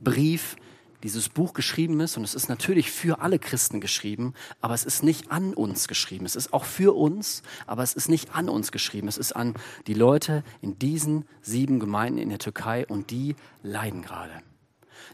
Brief, 0.00 0.56
dieses 1.02 1.28
Buch 1.28 1.52
geschrieben 1.52 2.00
ist, 2.00 2.16
und 2.16 2.24
es 2.24 2.34
ist 2.34 2.48
natürlich 2.48 2.90
für 2.90 3.20
alle 3.20 3.38
Christen 3.38 3.80
geschrieben, 3.80 4.32
aber 4.62 4.74
es 4.74 4.84
ist 4.84 5.02
nicht 5.02 5.30
an 5.30 5.52
uns 5.52 5.86
geschrieben. 5.86 6.24
Es 6.24 6.34
ist 6.34 6.52
auch 6.52 6.64
für 6.64 6.96
uns, 6.96 7.42
aber 7.66 7.82
es 7.82 7.92
ist 7.92 8.08
nicht 8.08 8.34
an 8.34 8.48
uns 8.48 8.72
geschrieben. 8.72 9.08
Es 9.08 9.18
ist 9.18 9.32
an 9.32 9.54
die 9.86 9.94
Leute 9.94 10.42
in 10.62 10.78
diesen 10.78 11.26
sieben 11.42 11.78
Gemeinden 11.78 12.18
in 12.18 12.30
der 12.30 12.38
Türkei 12.38 12.86
und 12.86 13.10
die 13.10 13.36
leiden 13.62 14.02
gerade. 14.02 14.32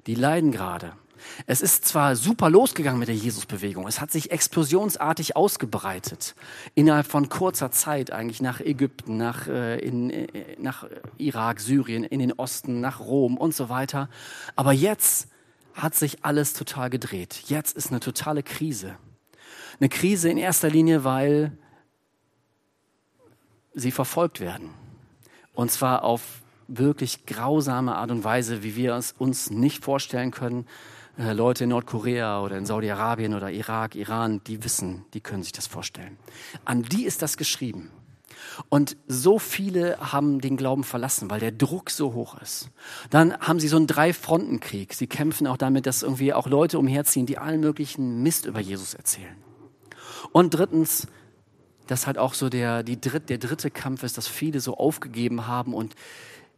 Die 0.06 0.14
leiden 0.14 0.52
gerade. 0.52 0.92
Es 1.46 1.60
ist 1.60 1.84
zwar 1.84 2.16
super 2.16 2.50
losgegangen 2.50 2.98
mit 2.98 3.08
der 3.08 3.14
Jesusbewegung, 3.14 3.86
es 3.86 4.00
hat 4.00 4.10
sich 4.10 4.30
explosionsartig 4.30 5.36
ausgebreitet, 5.36 6.34
innerhalb 6.74 7.06
von 7.06 7.28
kurzer 7.28 7.70
Zeit 7.70 8.10
eigentlich 8.10 8.40
nach 8.40 8.60
Ägypten, 8.60 9.16
nach, 9.16 9.46
äh, 9.46 9.78
in, 9.78 10.10
äh, 10.10 10.56
nach 10.58 10.86
Irak, 11.18 11.60
Syrien, 11.60 12.04
in 12.04 12.20
den 12.20 12.32
Osten, 12.32 12.80
nach 12.80 13.00
Rom 13.00 13.36
und 13.36 13.54
so 13.54 13.68
weiter. 13.68 14.08
Aber 14.56 14.72
jetzt 14.72 15.28
hat 15.74 15.94
sich 15.94 16.24
alles 16.24 16.54
total 16.54 16.90
gedreht. 16.90 17.42
Jetzt 17.46 17.76
ist 17.76 17.90
eine 17.90 18.00
totale 18.00 18.42
Krise. 18.42 18.96
Eine 19.78 19.88
Krise 19.88 20.28
in 20.28 20.36
erster 20.36 20.68
Linie, 20.68 21.04
weil 21.04 21.52
sie 23.74 23.90
verfolgt 23.90 24.40
werden. 24.40 24.70
Und 25.54 25.70
zwar 25.70 26.04
auf 26.04 26.22
wirklich 26.78 27.26
grausame 27.26 27.96
Art 27.96 28.10
und 28.10 28.24
Weise, 28.24 28.62
wie 28.62 28.76
wir 28.76 28.94
es 28.94 29.12
uns 29.18 29.50
nicht 29.50 29.84
vorstellen 29.84 30.30
können. 30.30 30.66
Äh, 31.18 31.32
Leute 31.32 31.64
in 31.64 31.70
Nordkorea 31.70 32.42
oder 32.42 32.56
in 32.56 32.66
Saudi-Arabien 32.66 33.34
oder 33.34 33.50
Irak, 33.50 33.94
Iran, 33.94 34.40
die 34.46 34.64
wissen, 34.64 35.04
die 35.12 35.20
können 35.20 35.42
sich 35.42 35.52
das 35.52 35.66
vorstellen. 35.66 36.16
An 36.64 36.82
die 36.82 37.04
ist 37.04 37.22
das 37.22 37.36
geschrieben. 37.36 37.90
Und 38.68 38.96
so 39.06 39.38
viele 39.38 39.98
haben 39.98 40.40
den 40.40 40.56
Glauben 40.56 40.84
verlassen, 40.84 41.30
weil 41.30 41.40
der 41.40 41.52
Druck 41.52 41.90
so 41.90 42.14
hoch 42.14 42.40
ist. 42.40 42.70
Dann 43.10 43.36
haben 43.38 43.60
sie 43.60 43.68
so 43.68 43.76
einen 43.76 43.86
Drei-Fronten-Krieg. 43.86 44.94
Sie 44.94 45.06
kämpfen 45.06 45.46
auch 45.46 45.56
damit, 45.56 45.86
dass 45.86 46.02
irgendwie 46.02 46.32
auch 46.32 46.46
Leute 46.46 46.78
umherziehen, 46.78 47.26
die 47.26 47.38
allen 47.38 47.60
möglichen 47.60 48.22
Mist 48.22 48.46
über 48.46 48.60
Jesus 48.60 48.94
erzählen. 48.94 49.36
Und 50.32 50.54
drittens, 50.54 51.06
dass 51.86 52.06
halt 52.06 52.18
auch 52.18 52.34
so 52.34 52.48
der, 52.48 52.82
die 52.82 53.00
dritt, 53.00 53.28
der 53.28 53.38
dritte 53.38 53.70
Kampf 53.70 54.02
ist, 54.04 54.16
dass 54.16 54.28
viele 54.28 54.60
so 54.60 54.76
aufgegeben 54.76 55.46
haben 55.46 55.74
und 55.74 55.94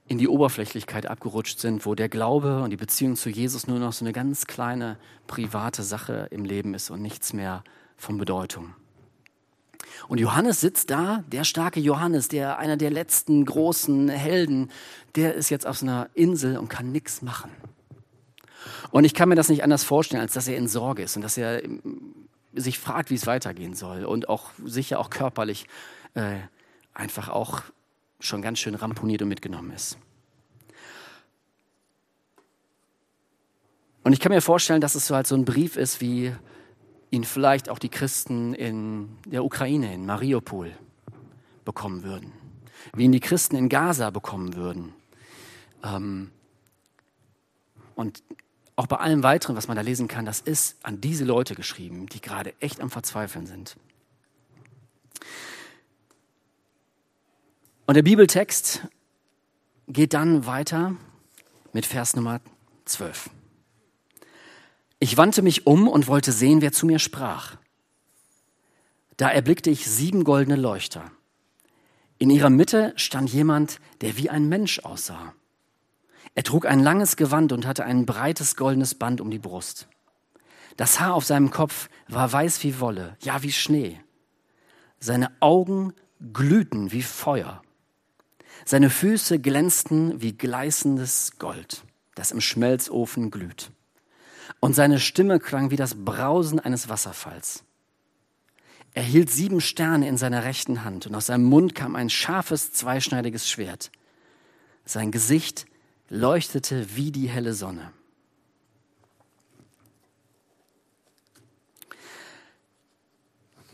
in 0.06 0.18
die 0.18 0.28
Oberflächlichkeit 0.28 1.06
abgerutscht 1.06 1.58
sind, 1.58 1.86
wo 1.86 1.94
der 1.94 2.08
Glaube 2.08 2.62
und 2.62 2.70
die 2.70 2.76
Beziehung 2.76 3.16
zu 3.16 3.30
Jesus 3.30 3.66
nur 3.66 3.78
noch 3.78 3.92
so 3.92 4.04
eine 4.04 4.12
ganz 4.12 4.46
kleine 4.46 4.98
private 5.26 5.82
Sache 5.82 6.28
im 6.30 6.44
Leben 6.44 6.74
ist 6.74 6.90
und 6.90 7.02
nichts 7.02 7.32
mehr 7.32 7.62
von 7.96 8.18
Bedeutung. 8.18 8.74
Und 10.08 10.18
Johannes 10.18 10.60
sitzt 10.60 10.90
da, 10.90 11.22
der 11.28 11.44
starke 11.44 11.80
Johannes, 11.80 12.28
der 12.28 12.58
einer 12.58 12.76
der 12.76 12.90
letzten 12.90 13.44
großen 13.44 14.08
Helden, 14.08 14.70
der 15.14 15.34
ist 15.34 15.50
jetzt 15.50 15.66
auf 15.66 15.78
so 15.78 15.86
einer 15.86 16.08
Insel 16.14 16.58
und 16.58 16.68
kann 16.68 16.92
nichts 16.92 17.22
machen. 17.22 17.50
Und 18.90 19.04
ich 19.04 19.14
kann 19.14 19.28
mir 19.28 19.34
das 19.34 19.48
nicht 19.48 19.62
anders 19.62 19.84
vorstellen, 19.84 20.22
als 20.22 20.34
dass 20.34 20.48
er 20.48 20.56
in 20.56 20.68
Sorge 20.68 21.02
ist 21.02 21.16
und 21.16 21.22
dass 21.22 21.36
er 21.36 21.62
sich 22.54 22.78
fragt, 22.78 23.10
wie 23.10 23.14
es 23.14 23.26
weitergehen 23.26 23.74
soll 23.74 24.04
und 24.04 24.28
auch 24.28 24.50
sicher 24.64 24.98
auch 24.98 25.10
körperlich 25.10 25.66
äh, 26.14 26.36
einfach 26.92 27.28
auch 27.28 27.62
schon 28.24 28.42
ganz 28.42 28.58
schön 28.58 28.74
ramponiert 28.74 29.22
und 29.22 29.28
mitgenommen 29.28 29.72
ist. 29.72 29.98
Und 34.04 34.12
ich 34.12 34.20
kann 34.20 34.32
mir 34.32 34.40
vorstellen, 34.40 34.80
dass 34.80 34.94
es 34.94 35.06
so 35.06 35.14
halt 35.14 35.26
so 35.26 35.36
ein 35.36 35.44
Brief 35.44 35.76
ist, 35.76 36.00
wie 36.00 36.34
ihn 37.10 37.24
vielleicht 37.24 37.68
auch 37.68 37.78
die 37.78 37.88
Christen 37.88 38.54
in 38.54 39.08
der 39.26 39.44
Ukraine, 39.44 39.94
in 39.94 40.06
Mariupol 40.06 40.72
bekommen 41.64 42.02
würden, 42.02 42.32
wie 42.94 43.04
ihn 43.04 43.12
die 43.12 43.20
Christen 43.20 43.54
in 43.54 43.68
Gaza 43.68 44.10
bekommen 44.10 44.54
würden. 44.54 44.92
Ähm, 45.84 46.30
und 47.94 48.22
auch 48.74 48.86
bei 48.86 48.96
allem 48.96 49.22
weiteren, 49.22 49.54
was 49.54 49.68
man 49.68 49.76
da 49.76 49.82
lesen 49.82 50.08
kann, 50.08 50.24
das 50.24 50.40
ist 50.40 50.84
an 50.84 51.00
diese 51.00 51.24
Leute 51.24 51.54
geschrieben, 51.54 52.06
die 52.06 52.20
gerade 52.20 52.54
echt 52.60 52.80
am 52.80 52.90
Verzweifeln 52.90 53.46
sind. 53.46 53.76
Und 57.92 57.96
der 57.96 58.04
Bibeltext 58.04 58.88
geht 59.86 60.14
dann 60.14 60.46
weiter 60.46 60.96
mit 61.74 61.84
Vers 61.84 62.16
Nummer 62.16 62.40
12. 62.86 63.28
Ich 64.98 65.18
wandte 65.18 65.42
mich 65.42 65.66
um 65.66 65.86
und 65.88 66.06
wollte 66.06 66.32
sehen, 66.32 66.62
wer 66.62 66.72
zu 66.72 66.86
mir 66.86 66.98
sprach. 66.98 67.58
Da 69.18 69.28
erblickte 69.28 69.68
ich 69.68 69.84
sieben 69.84 70.24
goldene 70.24 70.56
Leuchter. 70.56 71.10
In 72.16 72.30
ihrer 72.30 72.48
Mitte 72.48 72.94
stand 72.96 73.30
jemand, 73.30 73.78
der 74.00 74.16
wie 74.16 74.30
ein 74.30 74.48
Mensch 74.48 74.78
aussah. 74.78 75.34
Er 76.34 76.44
trug 76.44 76.64
ein 76.64 76.80
langes 76.80 77.16
Gewand 77.16 77.52
und 77.52 77.66
hatte 77.66 77.84
ein 77.84 78.06
breites 78.06 78.56
goldenes 78.56 78.94
Band 78.94 79.20
um 79.20 79.30
die 79.30 79.38
Brust. 79.38 79.86
Das 80.78 80.98
Haar 80.98 81.12
auf 81.12 81.26
seinem 81.26 81.50
Kopf 81.50 81.90
war 82.08 82.32
weiß 82.32 82.64
wie 82.64 82.80
Wolle, 82.80 83.18
ja 83.20 83.42
wie 83.42 83.52
Schnee. 83.52 84.00
Seine 84.98 85.30
Augen 85.40 85.92
glühten 86.32 86.90
wie 86.90 87.02
Feuer. 87.02 87.61
Seine 88.64 88.90
Füße 88.90 89.38
glänzten 89.38 90.20
wie 90.20 90.36
gleißendes 90.36 91.38
Gold, 91.38 91.84
das 92.14 92.32
im 92.32 92.40
Schmelzofen 92.40 93.30
glüht. 93.30 93.70
Und 94.60 94.74
seine 94.74 95.00
Stimme 95.00 95.40
klang 95.40 95.70
wie 95.70 95.76
das 95.76 96.04
Brausen 96.04 96.60
eines 96.60 96.88
Wasserfalls. 96.88 97.64
Er 98.94 99.02
hielt 99.02 99.30
sieben 99.30 99.60
Sterne 99.60 100.06
in 100.06 100.18
seiner 100.18 100.44
rechten 100.44 100.84
Hand 100.84 101.06
und 101.06 101.14
aus 101.14 101.26
seinem 101.26 101.44
Mund 101.44 101.74
kam 101.74 101.96
ein 101.96 102.10
scharfes, 102.10 102.72
zweischneidiges 102.72 103.48
Schwert. 103.48 103.90
Sein 104.84 105.10
Gesicht 105.10 105.66
leuchtete 106.08 106.94
wie 106.94 107.10
die 107.10 107.28
helle 107.28 107.54
Sonne. 107.54 107.92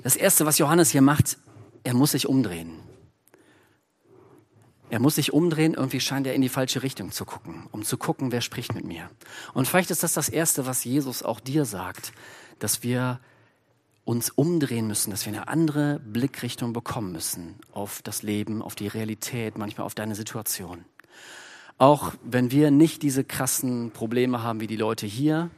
Das 0.03 0.15
Erste, 0.15 0.47
was 0.47 0.59
Johannes 0.59 0.91
hier 0.91 1.03
macht, 1.03 1.39
er 1.83 1.95
muss 1.95 2.13
sich 2.13 2.29
umdrehen. 2.29 2.88
Er 4.91 5.01
muss 5.01 5.17
sich 5.17 5.33
umdrehen, 5.33 5.75
irgendwie 5.75 6.01
scheint 6.01 6.27
er 6.27 6.35
in 6.35 6.41
die 6.41 6.49
falsche 6.49 6.83
Richtung 6.83 7.13
zu 7.13 7.25
gucken, 7.25 7.67
um 7.73 7.83
zu 7.83 7.99
gucken, 7.99 8.33
wer 8.33 8.41
spricht 8.41 8.75
mit 8.75 8.85
mir. 8.85 9.11
Und 9.53 9.69
vielleicht 9.69 9.91
ist 9.91 10.03
das 10.03 10.15
das 10.15 10.29
Erste, 10.29 10.67
was 10.67 10.85
Jesus 10.85 11.23
auch 11.23 11.41
dir 11.41 11.65
sagt, 11.65 12.13
dass 12.59 12.83
wir 12.83 13.21
uns 14.05 14.31
umdrehen 14.31 14.87
müssen, 14.87 15.11
dass 15.11 15.27
wir 15.27 15.35
eine 15.35 15.49
andere 15.49 16.01
Blickrichtung 16.01 16.73
bekommen 16.73 17.13
müssen 17.13 17.57
auf 17.73 18.01
das 18.03 18.23
Leben, 18.23 18.63
auf 18.63 18.75
die 18.75 18.89
Realität, 18.89 19.59
manchmal 19.59 19.85
auf 19.85 19.95
deine 19.95 20.15
Situation. 20.15 20.87
Auch 21.77 22.15
wenn 22.25 22.51
wir 22.51 22.71
nicht 22.71 23.03
diese 23.03 23.23
krassen 23.23 23.91
Probleme 23.91 24.43
haben 24.43 24.61
wie 24.61 24.67
die 24.67 24.77
Leute 24.77 25.05
hier, 25.05 25.51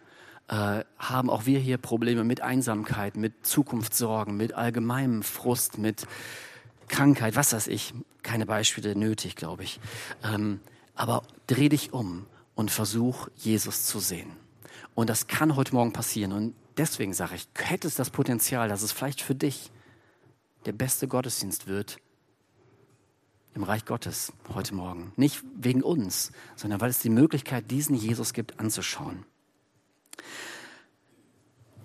äh, 0.49 0.82
haben 0.99 1.30
auch 1.30 1.46
wir 1.46 1.60
hier 1.60 1.78
Probleme 1.78 2.25
mit 2.25 2.40
Einsamkeit, 2.40 3.16
mit 3.16 3.46
Zukunftssorgen, 3.46 4.37
mit 4.37 4.52
allgemeinem 4.52 5.22
Frust, 5.22 5.78
mit 5.78 6.08
Krankheit, 6.90 7.37
was 7.37 7.52
weiß 7.52 7.68
ich. 7.68 7.94
Keine 8.23 8.44
Beispiele 8.44 8.94
nötig, 8.94 9.37
glaube 9.37 9.64
ich. 9.64 9.80
Ähm, 10.23 10.61
aber 10.94 11.23
dreh 11.47 11.70
dich 11.70 11.92
um 11.92 12.26
und 12.54 12.70
versuch, 12.70 13.28
Jesus 13.37 13.87
zu 13.87 14.00
sehen. 14.00 14.30
Und 14.94 15.09
das 15.09 15.26
kann 15.26 15.56
heute 15.56 15.75
Morgen 15.75 15.92
passieren. 15.92 16.32
Und 16.32 16.54
deswegen 16.76 17.14
sage 17.14 17.37
ich, 17.37 17.49
hätte 17.56 17.88
es 17.88 17.94
das 17.94 18.11
Potenzial, 18.11 18.68
dass 18.68 18.82
es 18.82 18.92
vielleicht 18.92 19.23
für 19.23 19.35
dich 19.35 19.70
der 20.66 20.73
beste 20.73 21.09
Gottesdienst 21.09 21.66
wird, 21.66 21.99
im 23.54 23.62
Reich 23.62 23.85
Gottes 23.85 24.32
heute 24.54 24.75
Morgen. 24.75 25.12
Nicht 25.16 25.42
wegen 25.56 25.82
uns, 25.82 26.32
sondern 26.54 26.80
weil 26.80 26.90
es 26.90 26.99
die 26.99 27.09
Möglichkeit 27.11 27.70
diesen 27.70 27.97
Jesus 27.97 28.32
gibt 28.32 28.61
anzuschauen. 28.61 29.25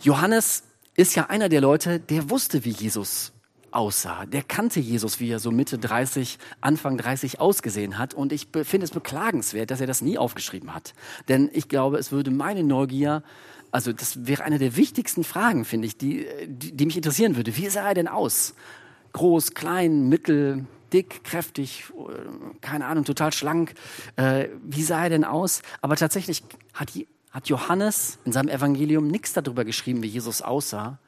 Johannes 0.02 0.64
ist 0.96 1.16
ja 1.16 1.28
einer 1.28 1.50
der 1.50 1.62
Leute, 1.62 2.00
der 2.00 2.30
wusste, 2.30 2.66
wie 2.66 2.72
Jesus 2.72 3.32
aussah. 3.72 4.26
Der 4.26 4.44
kannte 4.44 4.80
Jesus, 4.80 5.20
wie 5.20 5.30
er 5.30 5.40
so 5.40 5.52
Mitte 5.52 5.78
30, 5.78 6.38
Anfang 6.62 6.98
30 6.98 7.40
ausgesehen 7.40 7.98
hat. 7.98 8.14
Und 8.14 8.32
ich 8.32 8.48
finde 8.64 8.86
es 8.86 8.92
beklagenswert, 8.92 9.72
dass 9.72 9.82
er 9.82 9.88
das 9.88 10.02
nie 10.02 10.18
aufgeschrieben 10.18 10.74
hat. 10.74 10.94
Denn 11.28 11.50
ich 11.54 11.68
glaube, 11.68 11.98
es 11.98 12.12
würde 12.12 12.32
meine 12.32 12.64
Neugier, 12.64 13.24
also 13.72 13.92
das 13.92 14.26
wäre 14.26 14.44
eine 14.44 14.58
der 14.58 14.78
wichtigsten 14.78 15.24
Fragen, 15.24 15.66
finde 15.66 15.88
ich, 15.88 15.98
die, 15.98 16.26
die, 16.48 16.72
die 16.72 16.86
mich 16.86 16.98
interessieren 16.98 17.36
würde. 17.36 17.56
Wie 17.58 17.68
sah 17.68 17.90
er 17.90 17.94
denn 17.94 18.08
aus? 18.08 18.54
Groß, 19.14 19.54
klein, 19.54 20.08
mittel, 20.08 20.66
dick, 20.94 21.24
kräftig, 21.24 21.86
keine 22.62 22.86
Ahnung, 22.86 23.04
total 23.04 23.34
schlank. 23.34 23.74
Äh, 24.16 24.50
wie 24.64 24.84
sah 24.84 25.04
er 25.04 25.10
denn 25.10 25.26
aus? 25.26 25.62
Aber 25.82 25.96
tatsächlich 25.96 26.44
hat, 26.74 26.92
hat 27.32 27.50
Johannes 27.50 28.20
in 28.24 28.32
seinem 28.32 28.50
Evangelium 28.50 29.08
nichts 29.08 29.34
darüber 29.34 29.66
geschrieben, 29.66 30.04
wie 30.04 30.08
Jesus 30.08 30.42
aussah. 30.42 31.00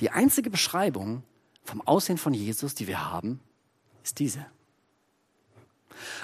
Die 0.00 0.10
einzige 0.10 0.50
Beschreibung 0.50 1.22
vom 1.64 1.80
Aussehen 1.82 2.18
von 2.18 2.34
Jesus, 2.34 2.74
die 2.74 2.86
wir 2.86 3.10
haben, 3.10 3.40
ist 4.02 4.18
diese. 4.18 4.46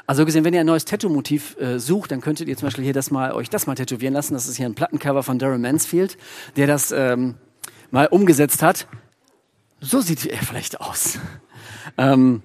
Also 0.06 0.24
gesehen, 0.24 0.44
wenn 0.44 0.54
ihr 0.54 0.60
ein 0.60 0.66
neues 0.66 0.84
Tattoo-Motiv 0.84 1.56
äh, 1.60 1.78
sucht, 1.78 2.10
dann 2.10 2.20
könntet 2.20 2.48
ihr 2.48 2.56
zum 2.56 2.66
Beispiel 2.66 2.84
hier 2.84 2.92
das 2.92 3.10
mal, 3.10 3.32
euch 3.32 3.50
das 3.50 3.66
mal 3.66 3.74
tätowieren 3.74 4.14
lassen. 4.14 4.34
Das 4.34 4.48
ist 4.48 4.56
hier 4.56 4.66
ein 4.66 4.74
Plattencover 4.74 5.22
von 5.22 5.38
Darren 5.38 5.60
Mansfield, 5.60 6.16
der 6.56 6.66
das 6.66 6.90
ähm, 6.90 7.34
mal 7.90 8.06
umgesetzt 8.06 8.62
hat. 8.62 8.86
So 9.80 10.00
sieht 10.00 10.26
er 10.26 10.38
vielleicht 10.38 10.80
aus. 10.80 11.18
Ähm, 11.96 12.42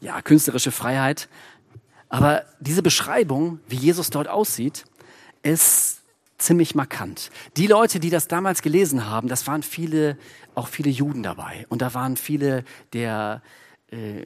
ja, 0.00 0.22
künstlerische 0.22 0.72
Freiheit. 0.72 1.28
Aber 2.08 2.44
diese 2.58 2.82
Beschreibung, 2.82 3.60
wie 3.68 3.76
Jesus 3.76 4.08
dort 4.10 4.28
aussieht, 4.28 4.86
ist 5.42 5.95
ziemlich 6.38 6.74
markant. 6.74 7.30
Die 7.56 7.66
Leute, 7.66 8.00
die 8.00 8.10
das 8.10 8.28
damals 8.28 8.62
gelesen 8.62 9.06
haben, 9.06 9.28
das 9.28 9.46
waren 9.46 9.62
viele, 9.62 10.16
auch 10.54 10.68
viele 10.68 10.90
Juden 10.90 11.22
dabei. 11.22 11.66
Und 11.68 11.82
da 11.82 11.94
waren 11.94 12.16
viele 12.16 12.64
der, 12.92 13.42
äh, 13.90 14.24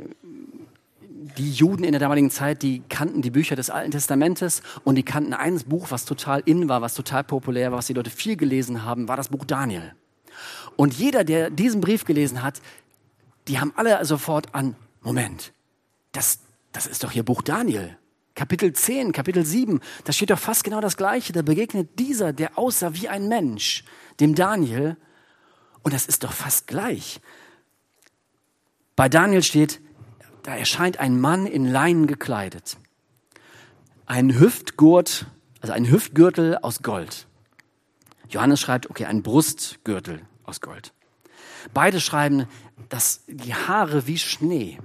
die 1.38 1.52
Juden 1.52 1.84
in 1.84 1.92
der 1.92 2.00
damaligen 2.00 2.30
Zeit, 2.30 2.62
die 2.62 2.82
kannten 2.88 3.22
die 3.22 3.30
Bücher 3.30 3.56
des 3.56 3.70
Alten 3.70 3.90
Testamentes 3.90 4.62
und 4.84 4.94
die 4.94 5.02
kannten 5.02 5.34
ein 5.34 5.58
Buch, 5.60 5.90
was 5.90 6.04
total 6.04 6.42
in 6.44 6.68
war, 6.68 6.82
was 6.82 6.94
total 6.94 7.24
populär 7.24 7.70
war, 7.70 7.78
was 7.78 7.86
die 7.86 7.94
Leute 7.94 8.10
viel 8.10 8.36
gelesen 8.36 8.84
haben, 8.84 9.08
war 9.08 9.16
das 9.16 9.28
Buch 9.28 9.44
Daniel. 9.44 9.94
Und 10.76 10.94
jeder, 10.94 11.24
der 11.24 11.50
diesen 11.50 11.80
Brief 11.80 12.04
gelesen 12.04 12.42
hat, 12.42 12.60
die 13.48 13.58
haben 13.58 13.72
alle 13.76 14.04
sofort 14.04 14.54
an, 14.54 14.76
Moment, 15.02 15.52
das, 16.12 16.40
das 16.72 16.86
ist 16.86 17.04
doch 17.04 17.10
hier 17.10 17.22
Buch 17.22 17.42
Daniel. 17.42 17.96
Kapitel 18.34 18.72
10, 18.72 19.12
Kapitel 19.12 19.44
7, 19.44 19.80
da 20.04 20.12
steht 20.12 20.30
doch 20.30 20.38
fast 20.38 20.64
genau 20.64 20.80
das 20.80 20.96
Gleiche. 20.96 21.32
Da 21.32 21.42
begegnet 21.42 21.98
dieser, 21.98 22.32
der 22.32 22.58
aussah 22.58 22.94
wie 22.94 23.08
ein 23.08 23.28
Mensch, 23.28 23.84
dem 24.20 24.34
Daniel. 24.34 24.96
Und 25.82 25.94
das 25.94 26.06
ist 26.06 26.24
doch 26.24 26.32
fast 26.32 26.66
gleich. 26.66 27.20
Bei 28.96 29.08
Daniel 29.08 29.42
steht, 29.42 29.80
da 30.42 30.54
erscheint 30.54 31.00
ein 31.00 31.20
Mann 31.20 31.46
in 31.46 31.66
Leinen 31.66 32.06
gekleidet. 32.06 32.76
Ein 34.06 34.38
Hüftgurt, 34.38 35.26
also 35.60 35.72
ein 35.72 35.90
Hüftgürtel 35.90 36.58
aus 36.58 36.82
Gold. 36.82 37.26
Johannes 38.28 38.60
schreibt, 38.60 38.88
okay, 38.88 39.06
ein 39.06 39.22
Brustgürtel 39.22 40.22
aus 40.44 40.60
Gold. 40.60 40.92
Beide 41.74 42.00
schreiben, 42.00 42.46
dass 42.88 43.22
die 43.26 43.54
Haare 43.54 44.06
wie 44.06 44.18
Schnee. 44.18 44.78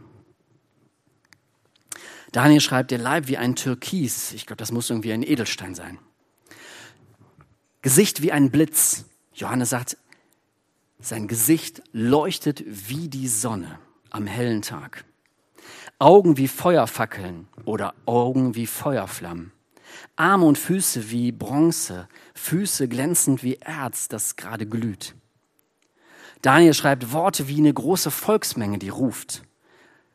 Daniel 2.36 2.60
schreibt, 2.60 2.92
der 2.92 2.98
Leib 2.98 3.30
wie 3.30 3.38
ein 3.38 3.56
Türkis. 3.56 4.34
Ich 4.34 4.46
glaube, 4.46 4.58
das 4.58 4.74
muss 4.74 4.90
irgendwie 4.90 5.14
ein 5.14 5.24
Edelstein 5.24 5.74
sein. 5.74 6.00
Gesicht 7.82 8.22
wie 8.22 8.34
ein 8.34 8.52
Blitz. 8.52 9.06
Johannes 9.34 9.70
sagt, 9.70 9.96
sein 11.00 11.30
Gesicht 11.30 11.82
leuchtet 11.94 12.62
wie 12.68 13.08
die 13.08 13.30
Sonne 13.30 13.80
am 14.10 14.28
hellen 14.28 14.62
Tag. 14.62 15.06
Augen 15.98 16.36
wie 16.36 16.50
Feuerfackeln 16.50 17.48
oder 17.64 17.94
Augen 18.06 18.54
wie 18.56 18.68
Feuerflammen. 18.68 19.54
Arme 20.18 20.46
und 20.46 20.58
Füße 20.58 21.10
wie 21.12 21.32
Bronze, 21.32 22.10
Füße 22.34 22.90
glänzend 22.90 23.44
wie 23.44 23.56
Erz, 23.62 24.10
das 24.10 24.36
gerade 24.36 24.66
glüht. 24.66 25.16
Daniel 26.42 26.74
schreibt 26.74 27.14
Worte 27.14 27.48
wie 27.48 27.60
eine 27.60 27.74
große 27.74 28.12
Volksmenge, 28.12 28.78
die 28.78 28.90
ruft. 28.90 29.44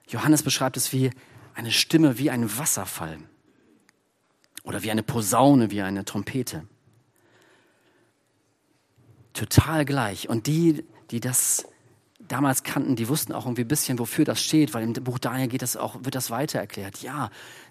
Johannes 0.07 0.43
beschreibt 0.43 0.77
es 0.77 0.93
wie 0.93 1.12
eine 1.61 1.73
Stimme 1.73 2.17
wie 2.19 2.31
ein 2.31 2.59
Wasserfall 2.59 3.19
oder 4.64 4.83
wie 4.83 4.90
eine 4.90 5.02
Posaune, 5.02 5.71
wie 5.71 5.83
eine 5.83 6.07
Trompete. 6.07 6.67
Total 9.35 9.85
gleich. 9.85 10.31
Und 10.31 10.47
die, 10.47 10.85
die 11.11 11.21
das 11.21 11.67
damals 12.19 12.62
kannten, 12.62 12.97
die 12.97 13.09
wussten 13.09 13.35
auch 13.35 13.45
irgendwie 13.45 13.64
ein 13.64 13.69
bisschen, 13.69 13.99
wofür 13.99 14.25
das 14.25 14.40
steht, 14.40 14.73
weil 14.73 14.85
im 14.85 14.95
Buch 15.05 15.19
Daniel 15.19 15.49
geht 15.49 15.61
das 15.61 15.76
auch, 15.76 15.97
wird 16.02 16.14
das 16.14 16.31
weiter 16.31 16.59
erklärt. 16.59 17.02
Ja, 17.02 17.29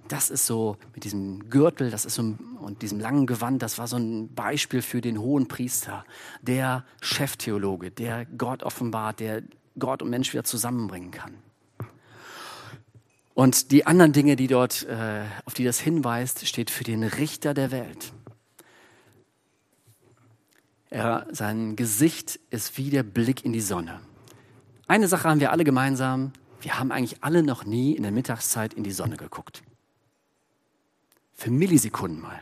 das 0.07 0.29
ist 0.29 0.45
so 0.45 0.77
mit 0.93 1.03
diesem 1.03 1.49
Gürtel, 1.49 1.89
das 1.89 2.05
ist 2.05 2.13
so 2.13 2.35
und 2.59 2.83
diesem 2.83 2.99
langen 2.99 3.25
Gewand, 3.25 3.63
das 3.63 3.79
war 3.79 3.87
so 3.87 3.97
ein 3.97 4.35
Beispiel 4.35 4.83
für 4.83 5.01
den 5.01 5.17
hohen 5.17 5.47
Priester, 5.47 6.05
der 6.43 6.85
Cheftheologe, 7.01 7.89
der 7.89 8.25
Gott 8.25 8.61
offenbart, 8.61 9.19
der 9.19 9.41
Gott 9.79 10.03
und 10.03 10.11
Mensch 10.11 10.31
wieder 10.31 10.43
zusammenbringen 10.43 11.09
kann. 11.09 11.48
Und 13.39 13.71
die 13.71 13.87
anderen 13.87 14.11
Dinge, 14.11 14.35
die 14.35 14.47
dort, 14.47 14.83
äh, 14.83 15.23
auf 15.45 15.53
die 15.53 15.63
das 15.63 15.79
hinweist, 15.79 16.45
steht 16.45 16.69
für 16.69 16.83
den 16.83 17.03
Richter 17.03 17.53
der 17.53 17.71
Welt. 17.71 18.11
Er, 20.89 21.25
sein 21.31 21.77
Gesicht 21.77 22.37
ist 22.49 22.77
wie 22.77 22.89
der 22.89 23.03
Blick 23.03 23.45
in 23.45 23.53
die 23.53 23.61
Sonne. 23.61 24.01
Eine 24.89 25.07
Sache 25.07 25.29
haben 25.29 25.39
wir 25.39 25.53
alle 25.53 25.63
gemeinsam. 25.63 26.33
Wir 26.59 26.79
haben 26.79 26.91
eigentlich 26.91 27.23
alle 27.23 27.41
noch 27.41 27.63
nie 27.63 27.93
in 27.93 28.03
der 28.03 28.11
Mittagszeit 28.11 28.73
in 28.73 28.83
die 28.83 28.91
Sonne 28.91 29.15
geguckt. 29.15 29.63
Für 31.33 31.49
Millisekunden 31.49 32.19
mal. 32.19 32.41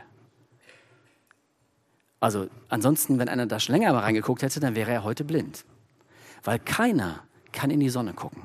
Also 2.18 2.48
ansonsten, 2.68 3.20
wenn 3.20 3.28
einer 3.28 3.46
da 3.46 3.60
schon 3.60 3.76
länger 3.76 3.92
mal 3.92 4.00
reingeguckt 4.00 4.42
hätte, 4.42 4.58
dann 4.58 4.74
wäre 4.74 4.90
er 4.90 5.04
heute 5.04 5.22
blind. 5.22 5.64
Weil 6.42 6.58
keiner 6.58 7.22
kann 7.52 7.70
in 7.70 7.78
die 7.78 7.88
Sonne 7.88 8.14
gucken 8.14 8.42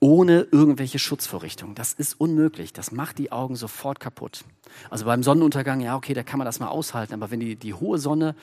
ohne 0.00 0.46
irgendwelche 0.50 0.98
Schutzvorrichtungen. 0.98 1.74
Das 1.74 1.92
ist 1.92 2.20
unmöglich. 2.20 2.72
Das 2.72 2.92
macht 2.92 3.18
die 3.18 3.32
Augen 3.32 3.56
sofort 3.56 4.00
kaputt. 4.00 4.44
Also 4.90 5.06
beim 5.06 5.22
Sonnenuntergang, 5.22 5.80
ja, 5.80 5.96
okay, 5.96 6.14
da 6.14 6.22
kann 6.22 6.38
man 6.38 6.46
das 6.46 6.60
mal 6.60 6.68
aushalten, 6.68 7.14
aber 7.14 7.30
wenn 7.30 7.40
die, 7.40 7.56
die 7.56 7.74
hohe 7.74 7.98
Sonne, 7.98 8.34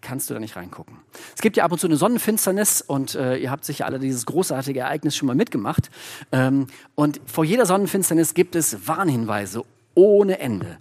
kannst 0.00 0.30
du 0.30 0.34
da 0.34 0.40
nicht 0.40 0.56
reingucken. 0.56 0.96
Es 1.34 1.42
gibt 1.42 1.56
ja 1.56 1.64
ab 1.64 1.72
und 1.72 1.78
zu 1.78 1.86
eine 1.86 1.96
Sonnenfinsternis 1.96 2.80
und 2.80 3.14
äh, 3.14 3.36
ihr 3.36 3.50
habt 3.50 3.64
sicher 3.64 3.86
alle 3.86 3.98
dieses 3.98 4.26
großartige 4.26 4.80
Ereignis 4.80 5.16
schon 5.16 5.26
mal 5.26 5.36
mitgemacht. 5.36 5.90
Ähm, 6.32 6.66
und 6.94 7.20
vor 7.26 7.44
jeder 7.44 7.66
Sonnenfinsternis 7.66 8.34
gibt 8.34 8.54
es 8.54 8.86
Warnhinweise 8.88 9.64
ohne 9.94 10.38
Ende. 10.38 10.78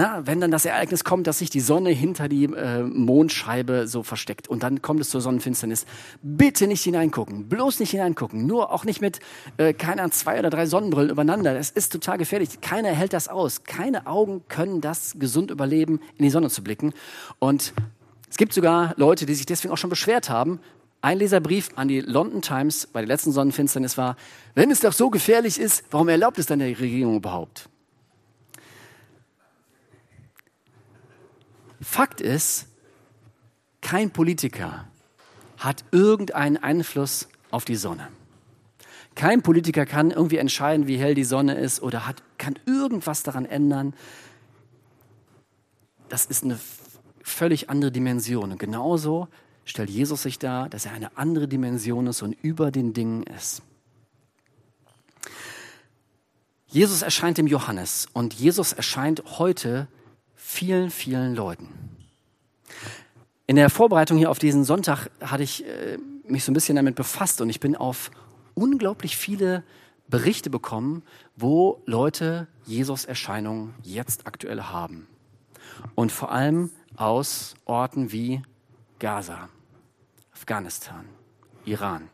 Na, 0.00 0.24
wenn 0.28 0.40
dann 0.40 0.52
das 0.52 0.64
Ereignis 0.64 1.02
kommt, 1.02 1.26
dass 1.26 1.40
sich 1.40 1.50
die 1.50 1.58
Sonne 1.58 1.90
hinter 1.90 2.28
die 2.28 2.44
äh, 2.44 2.84
Mondscheibe 2.84 3.88
so 3.88 4.04
versteckt 4.04 4.46
und 4.46 4.62
dann 4.62 4.80
kommt 4.80 5.00
es 5.00 5.10
zur 5.10 5.20
Sonnenfinsternis, 5.20 5.86
bitte 6.22 6.68
nicht 6.68 6.84
hineingucken, 6.84 7.48
bloß 7.48 7.80
nicht 7.80 7.90
hineingucken, 7.90 8.46
nur 8.46 8.70
auch 8.70 8.84
nicht 8.84 9.00
mit, 9.00 9.18
äh, 9.56 9.72
keine 9.72 10.08
zwei 10.10 10.38
oder 10.38 10.50
drei 10.50 10.66
Sonnenbrillen 10.66 11.10
übereinander. 11.10 11.52
Das 11.52 11.70
ist 11.70 11.90
total 11.90 12.16
gefährlich. 12.16 12.60
Keiner 12.60 12.90
hält 12.90 13.12
das 13.12 13.26
aus. 13.26 13.64
Keine 13.64 14.06
Augen 14.06 14.44
können 14.46 14.80
das 14.80 15.16
gesund 15.18 15.50
überleben, 15.50 15.98
in 16.16 16.22
die 16.22 16.30
Sonne 16.30 16.48
zu 16.48 16.62
blicken. 16.62 16.94
Und 17.40 17.74
es 18.30 18.36
gibt 18.36 18.52
sogar 18.52 18.94
Leute, 18.98 19.26
die 19.26 19.34
sich 19.34 19.46
deswegen 19.46 19.74
auch 19.74 19.78
schon 19.78 19.90
beschwert 19.90 20.30
haben. 20.30 20.60
Ein 21.00 21.18
Leserbrief 21.18 21.70
an 21.74 21.88
die 21.88 22.02
London 22.02 22.40
Times 22.40 22.86
bei 22.86 23.00
der 23.00 23.08
letzten 23.08 23.32
Sonnenfinsternis 23.32 23.98
war, 23.98 24.14
wenn 24.54 24.70
es 24.70 24.78
doch 24.78 24.92
so 24.92 25.10
gefährlich 25.10 25.58
ist, 25.58 25.82
warum 25.90 26.08
erlaubt 26.08 26.38
es 26.38 26.46
dann 26.46 26.60
die 26.60 26.72
Regierung 26.72 27.16
überhaupt? 27.16 27.68
Fakt 31.90 32.20
ist, 32.20 32.66
kein 33.80 34.10
Politiker 34.10 34.86
hat 35.56 35.86
irgendeinen 35.90 36.58
Einfluss 36.58 37.28
auf 37.50 37.64
die 37.64 37.76
Sonne. 37.76 38.08
Kein 39.14 39.40
Politiker 39.40 39.86
kann 39.86 40.10
irgendwie 40.10 40.36
entscheiden, 40.36 40.86
wie 40.86 40.98
hell 40.98 41.14
die 41.14 41.24
Sonne 41.24 41.54
ist 41.54 41.80
oder 41.82 42.06
hat, 42.06 42.22
kann 42.36 42.58
irgendwas 42.66 43.22
daran 43.22 43.46
ändern. 43.46 43.94
Das 46.10 46.26
ist 46.26 46.44
eine 46.44 46.60
völlig 47.22 47.70
andere 47.70 47.90
Dimension. 47.90 48.52
Und 48.52 48.58
genauso 48.58 49.26
stellt 49.64 49.88
Jesus 49.88 50.22
sich 50.24 50.38
dar, 50.38 50.68
dass 50.68 50.84
er 50.84 50.92
eine 50.92 51.16
andere 51.16 51.48
Dimension 51.48 52.06
ist 52.06 52.20
und 52.20 52.34
über 52.42 52.70
den 52.70 52.92
Dingen 52.92 53.22
ist. 53.22 53.62
Jesus 56.66 57.00
erscheint 57.00 57.38
dem 57.38 57.46
Johannes 57.46 58.08
und 58.12 58.34
Jesus 58.34 58.74
erscheint 58.74 59.22
heute 59.38 59.88
vielen, 60.48 60.90
vielen 60.90 61.34
Leuten. 61.34 61.68
In 63.46 63.56
der 63.56 63.68
Vorbereitung 63.68 64.16
hier 64.16 64.30
auf 64.30 64.38
diesen 64.38 64.64
Sonntag 64.64 65.10
hatte 65.20 65.42
ich 65.42 65.64
äh, 65.66 65.98
mich 66.26 66.42
so 66.42 66.50
ein 66.50 66.54
bisschen 66.54 66.76
damit 66.76 66.94
befasst 66.94 67.42
und 67.42 67.50
ich 67.50 67.60
bin 67.60 67.76
auf 67.76 68.10
unglaublich 68.54 69.18
viele 69.18 69.62
Berichte 70.08 70.48
bekommen, 70.48 71.02
wo 71.36 71.82
Leute 71.84 72.48
Jesus 72.64 73.04
Erscheinungen 73.04 73.74
jetzt 73.82 74.26
aktuell 74.26 74.62
haben. 74.62 75.06
Und 75.94 76.12
vor 76.12 76.32
allem 76.32 76.70
aus 76.96 77.54
Orten 77.66 78.10
wie 78.10 78.42
Gaza, 78.98 79.50
Afghanistan, 80.32 81.04
Iran, 81.66 82.08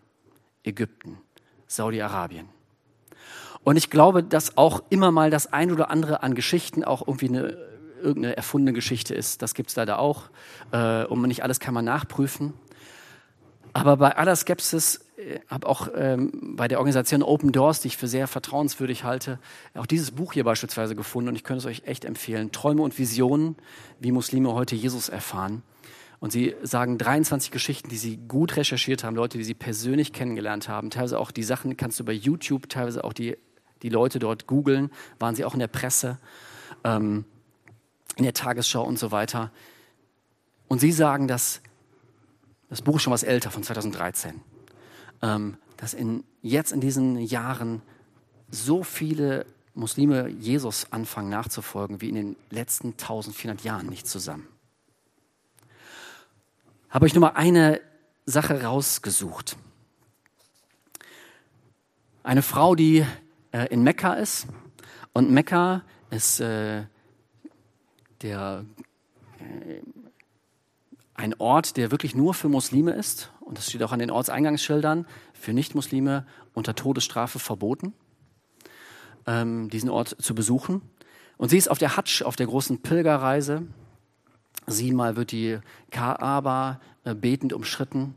Ägypten, 0.64 1.18
Saudi-Arabien. 1.68 2.48
Und 3.62 3.76
ich 3.76 3.90
glaube, 3.90 4.24
dass 4.24 4.58
auch 4.58 4.82
immer 4.90 5.12
mal 5.12 5.30
das 5.30 5.52
ein 5.52 5.70
oder 5.70 5.88
andere 5.90 6.22
an 6.24 6.34
Geschichten 6.34 6.84
auch 6.84 7.06
irgendwie 7.06 7.28
eine 7.28 7.73
irgendeine 8.04 8.36
erfundene 8.36 8.72
Geschichte 8.72 9.14
ist. 9.14 9.42
Das 9.42 9.54
gibt 9.54 9.70
es 9.70 9.76
leider 9.76 9.98
auch. 9.98 10.30
Äh, 10.70 11.04
und 11.04 11.22
nicht 11.22 11.42
alles 11.42 11.60
kann 11.60 11.74
man 11.74 11.84
nachprüfen. 11.84 12.52
Aber 13.72 13.96
bei 13.96 14.16
aller 14.16 14.36
Skepsis 14.36 15.04
äh, 15.16 15.40
habe 15.48 15.66
auch 15.68 15.88
ähm, 15.94 16.54
bei 16.56 16.68
der 16.68 16.78
Organisation 16.78 17.22
Open 17.22 17.50
Doors, 17.50 17.80
die 17.80 17.88
ich 17.88 17.96
für 17.96 18.06
sehr 18.06 18.28
vertrauenswürdig 18.28 19.02
halte, 19.02 19.40
auch 19.74 19.86
dieses 19.86 20.12
Buch 20.12 20.32
hier 20.32 20.44
beispielsweise 20.44 20.94
gefunden 20.94 21.28
und 21.28 21.34
ich 21.34 21.44
könnte 21.44 21.58
es 21.58 21.66
euch 21.66 21.86
echt 21.86 22.04
empfehlen. 22.04 22.52
Träume 22.52 22.82
und 22.82 22.96
Visionen, 22.98 23.56
wie 23.98 24.12
Muslime 24.12 24.54
heute 24.54 24.76
Jesus 24.76 25.08
erfahren. 25.08 25.62
Und 26.20 26.30
sie 26.30 26.54
sagen 26.62 26.98
23 26.98 27.50
Geschichten, 27.50 27.88
die 27.88 27.96
sie 27.96 28.16
gut 28.16 28.56
recherchiert 28.56 29.04
haben, 29.04 29.16
Leute, 29.16 29.36
die 29.36 29.44
sie 29.44 29.54
persönlich 29.54 30.12
kennengelernt 30.12 30.68
haben. 30.68 30.90
Teilweise 30.90 31.18
auch 31.18 31.32
die 31.32 31.42
Sachen 31.42 31.76
kannst 31.76 32.00
du 32.00 32.04
bei 32.04 32.12
YouTube, 32.12 32.68
teilweise 32.68 33.04
auch 33.04 33.12
die, 33.12 33.36
die 33.82 33.88
Leute 33.90 34.20
dort 34.20 34.46
googeln, 34.46 34.90
waren 35.18 35.34
sie 35.34 35.44
auch 35.44 35.52
in 35.52 35.60
der 35.60 35.66
Presse. 35.66 36.18
Ähm, 36.84 37.24
in 38.16 38.24
der 38.24 38.34
Tagesschau 38.34 38.84
und 38.84 38.98
so 38.98 39.10
weiter. 39.10 39.50
Und 40.68 40.80
sie 40.80 40.92
sagen, 40.92 41.28
dass 41.28 41.60
das 42.68 42.82
Buch 42.82 42.96
ist 42.96 43.02
schon 43.02 43.12
was 43.12 43.22
älter, 43.22 43.50
von 43.50 43.62
2013, 43.62 44.40
ähm, 45.22 45.56
dass 45.76 45.94
in, 45.94 46.24
jetzt 46.42 46.72
in 46.72 46.80
diesen 46.80 47.18
Jahren 47.18 47.82
so 48.50 48.82
viele 48.82 49.46
Muslime 49.74 50.28
Jesus 50.28 50.86
anfangen 50.90 51.28
nachzufolgen 51.28 52.00
wie 52.00 52.08
in 52.08 52.14
den 52.14 52.36
letzten 52.50 52.92
1400 52.92 53.62
Jahren 53.64 53.86
nicht 53.86 54.06
zusammen. 54.06 54.48
Habe 56.90 57.06
ich 57.06 57.14
nur 57.14 57.22
mal 57.22 57.34
eine 57.34 57.80
Sache 58.24 58.62
rausgesucht. 58.62 59.56
Eine 62.22 62.42
Frau, 62.42 62.74
die 62.74 63.04
äh, 63.52 63.66
in 63.66 63.82
Mekka 63.82 64.14
ist. 64.14 64.46
Und 65.12 65.30
Mekka 65.30 65.82
ist 66.10 66.40
äh, 66.40 66.84
der, 68.24 68.64
äh, 69.38 69.80
ein 71.14 71.34
Ort, 71.38 71.76
der 71.76 71.92
wirklich 71.92 72.16
nur 72.16 72.34
für 72.34 72.48
Muslime 72.48 72.92
ist. 72.92 73.30
Und 73.40 73.58
das 73.58 73.68
steht 73.68 73.82
auch 73.84 73.92
an 73.92 74.00
den 74.00 74.10
Ortseingangsschildern. 74.10 75.06
Für 75.32 75.52
Nichtmuslime 75.52 76.26
unter 76.54 76.74
Todesstrafe 76.74 77.38
verboten, 77.38 77.92
ähm, 79.26 79.70
diesen 79.70 79.90
Ort 79.90 80.16
zu 80.20 80.34
besuchen. 80.34 80.82
Und 81.36 81.50
sie 81.50 81.58
ist 81.58 81.70
auf 81.70 81.78
der 81.78 81.96
Hatsch, 81.96 82.22
auf 82.22 82.34
der 82.34 82.46
großen 82.46 82.82
Pilgerreise. 82.82 83.62
Siebenmal 84.66 85.14
wird 85.16 85.30
die 85.30 85.58
Kaaba 85.90 86.80
äh, 87.04 87.14
betend 87.14 87.52
umschritten 87.52 88.14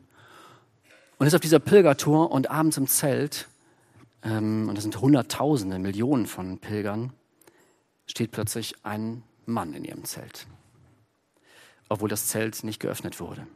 und 1.17 1.27
ist 1.27 1.35
auf 1.35 1.41
dieser 1.41 1.59
Pilgertour 1.59 2.31
und 2.31 2.49
abends 2.49 2.77
im 2.77 2.87
Zelt, 2.87 3.47
ähm, 4.23 4.69
und 4.69 4.75
das 4.75 4.83
sind 4.83 4.99
Hunderttausende, 5.01 5.77
Millionen 5.79 6.25
von 6.25 6.59
Pilgern, 6.59 7.11
steht 8.05 8.31
plötzlich 8.31 8.75
ein 8.83 9.23
Mann 9.47 9.73
in 9.73 9.83
ihrem 9.83 10.03
Zelt, 10.05 10.45
obwohl 11.89 12.10
das 12.10 12.27
Zelt 12.27 12.63
nicht 12.63 12.79
geöffnet 12.79 13.19
wurde. 13.19 13.47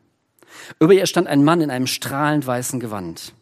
Über 0.79 0.93
ihr 0.93 1.05
stand 1.05 1.27
ein 1.27 1.43
Mann 1.43 1.61
in 1.61 1.69
einem 1.69 1.87
strahlend 1.87 2.45
weißen 2.45 2.79
Gewand, 2.79 3.33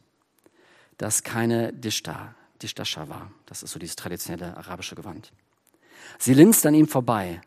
das 0.98 1.24
keine 1.24 1.72
Dishta, 1.72 2.36
Dishtascha 2.62 3.08
war. 3.08 3.32
Das 3.46 3.64
ist 3.64 3.72
so 3.72 3.80
dieses 3.80 3.96
traditionelle 3.96 4.58
arabische 4.58 4.96
Gewand. 4.96 5.32
Sie 6.18 6.34
linste 6.34 6.68
an 6.68 6.74
ihm 6.74 6.88
vorbei. 6.88 7.42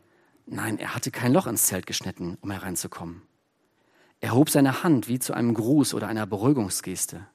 Nein, 0.46 0.78
er 0.78 0.94
hatte 0.94 1.10
kein 1.10 1.32
Loch 1.32 1.46
ins 1.46 1.66
Zelt 1.66 1.86
geschnitten, 1.86 2.38
um 2.40 2.50
hereinzukommen. 2.50 3.22
Er 4.20 4.34
hob 4.34 4.50
seine 4.50 4.82
Hand 4.82 5.08
wie 5.08 5.18
zu 5.18 5.34
einem 5.34 5.52
Gruß 5.52 5.94
oder 5.94 6.08
einer 6.08 6.26
Beruhigungsgeste. 6.26 7.26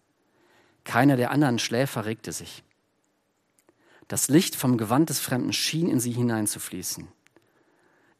Keiner 0.86 1.17
der 1.17 1.32
anderen 1.32 1.60
Schläfer 1.60 2.06
regte 2.06 2.32
sich. 2.32 2.63
Das 4.08 4.30
Licht 4.30 4.56
vom 4.56 4.77
Gewand 4.77 5.10
des 5.10 5.19
Fremden 5.19 5.51
schien 5.51 5.89
in 5.89 5.99
sie 5.99 6.13
hineinzufließen. 6.13 7.10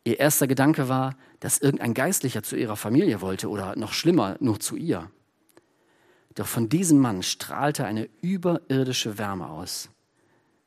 Ihr 0.08 0.22
erster 0.22 0.48
Gedanke 0.48 0.88
war, 0.88 1.18
dass 1.42 1.58
irgendein 1.58 1.94
Geistlicher 1.94 2.42
zu 2.42 2.56
ihrer 2.56 2.78
Familie 2.78 3.20
wollte 3.20 3.50
oder 3.50 3.76
noch 3.76 3.92
schlimmer, 3.92 4.38
nur 4.40 4.58
zu 4.58 4.78
ihr. 4.78 5.12
Doch 6.34 6.48
von 6.48 6.70
diesem 6.70 7.00
Mann 7.00 7.24
strahlte 7.24 7.84
eine 7.84 8.08
überirdische 8.22 9.18
Wärme 9.18 9.50
aus. 9.50 9.90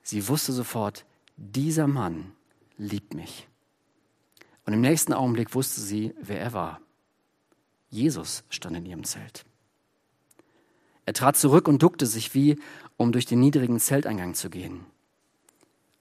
Sie 0.02 0.28
wusste 0.28 0.52
sofort, 0.52 1.06
dieser 1.38 1.86
Mann 1.86 2.32
liebt 2.76 3.14
mich. 3.14 3.48
Und 4.66 4.74
im 4.74 4.82
nächsten 4.82 5.14
Augenblick 5.14 5.54
wusste 5.54 5.80
sie, 5.80 6.12
wer 6.20 6.38
er 6.38 6.52
war. 6.52 6.82
Jesus 7.88 8.44
stand 8.50 8.76
in 8.76 8.84
ihrem 8.84 9.04
Zelt. 9.04 9.46
Er 11.06 11.14
trat 11.14 11.38
zurück 11.38 11.66
und 11.66 11.82
duckte 11.82 12.04
sich 12.04 12.34
wie, 12.34 12.58
um 12.98 13.10
durch 13.10 13.24
den 13.24 13.40
niedrigen 13.40 13.80
Zelteingang 13.80 14.34
zu 14.34 14.50
gehen. 14.50 14.84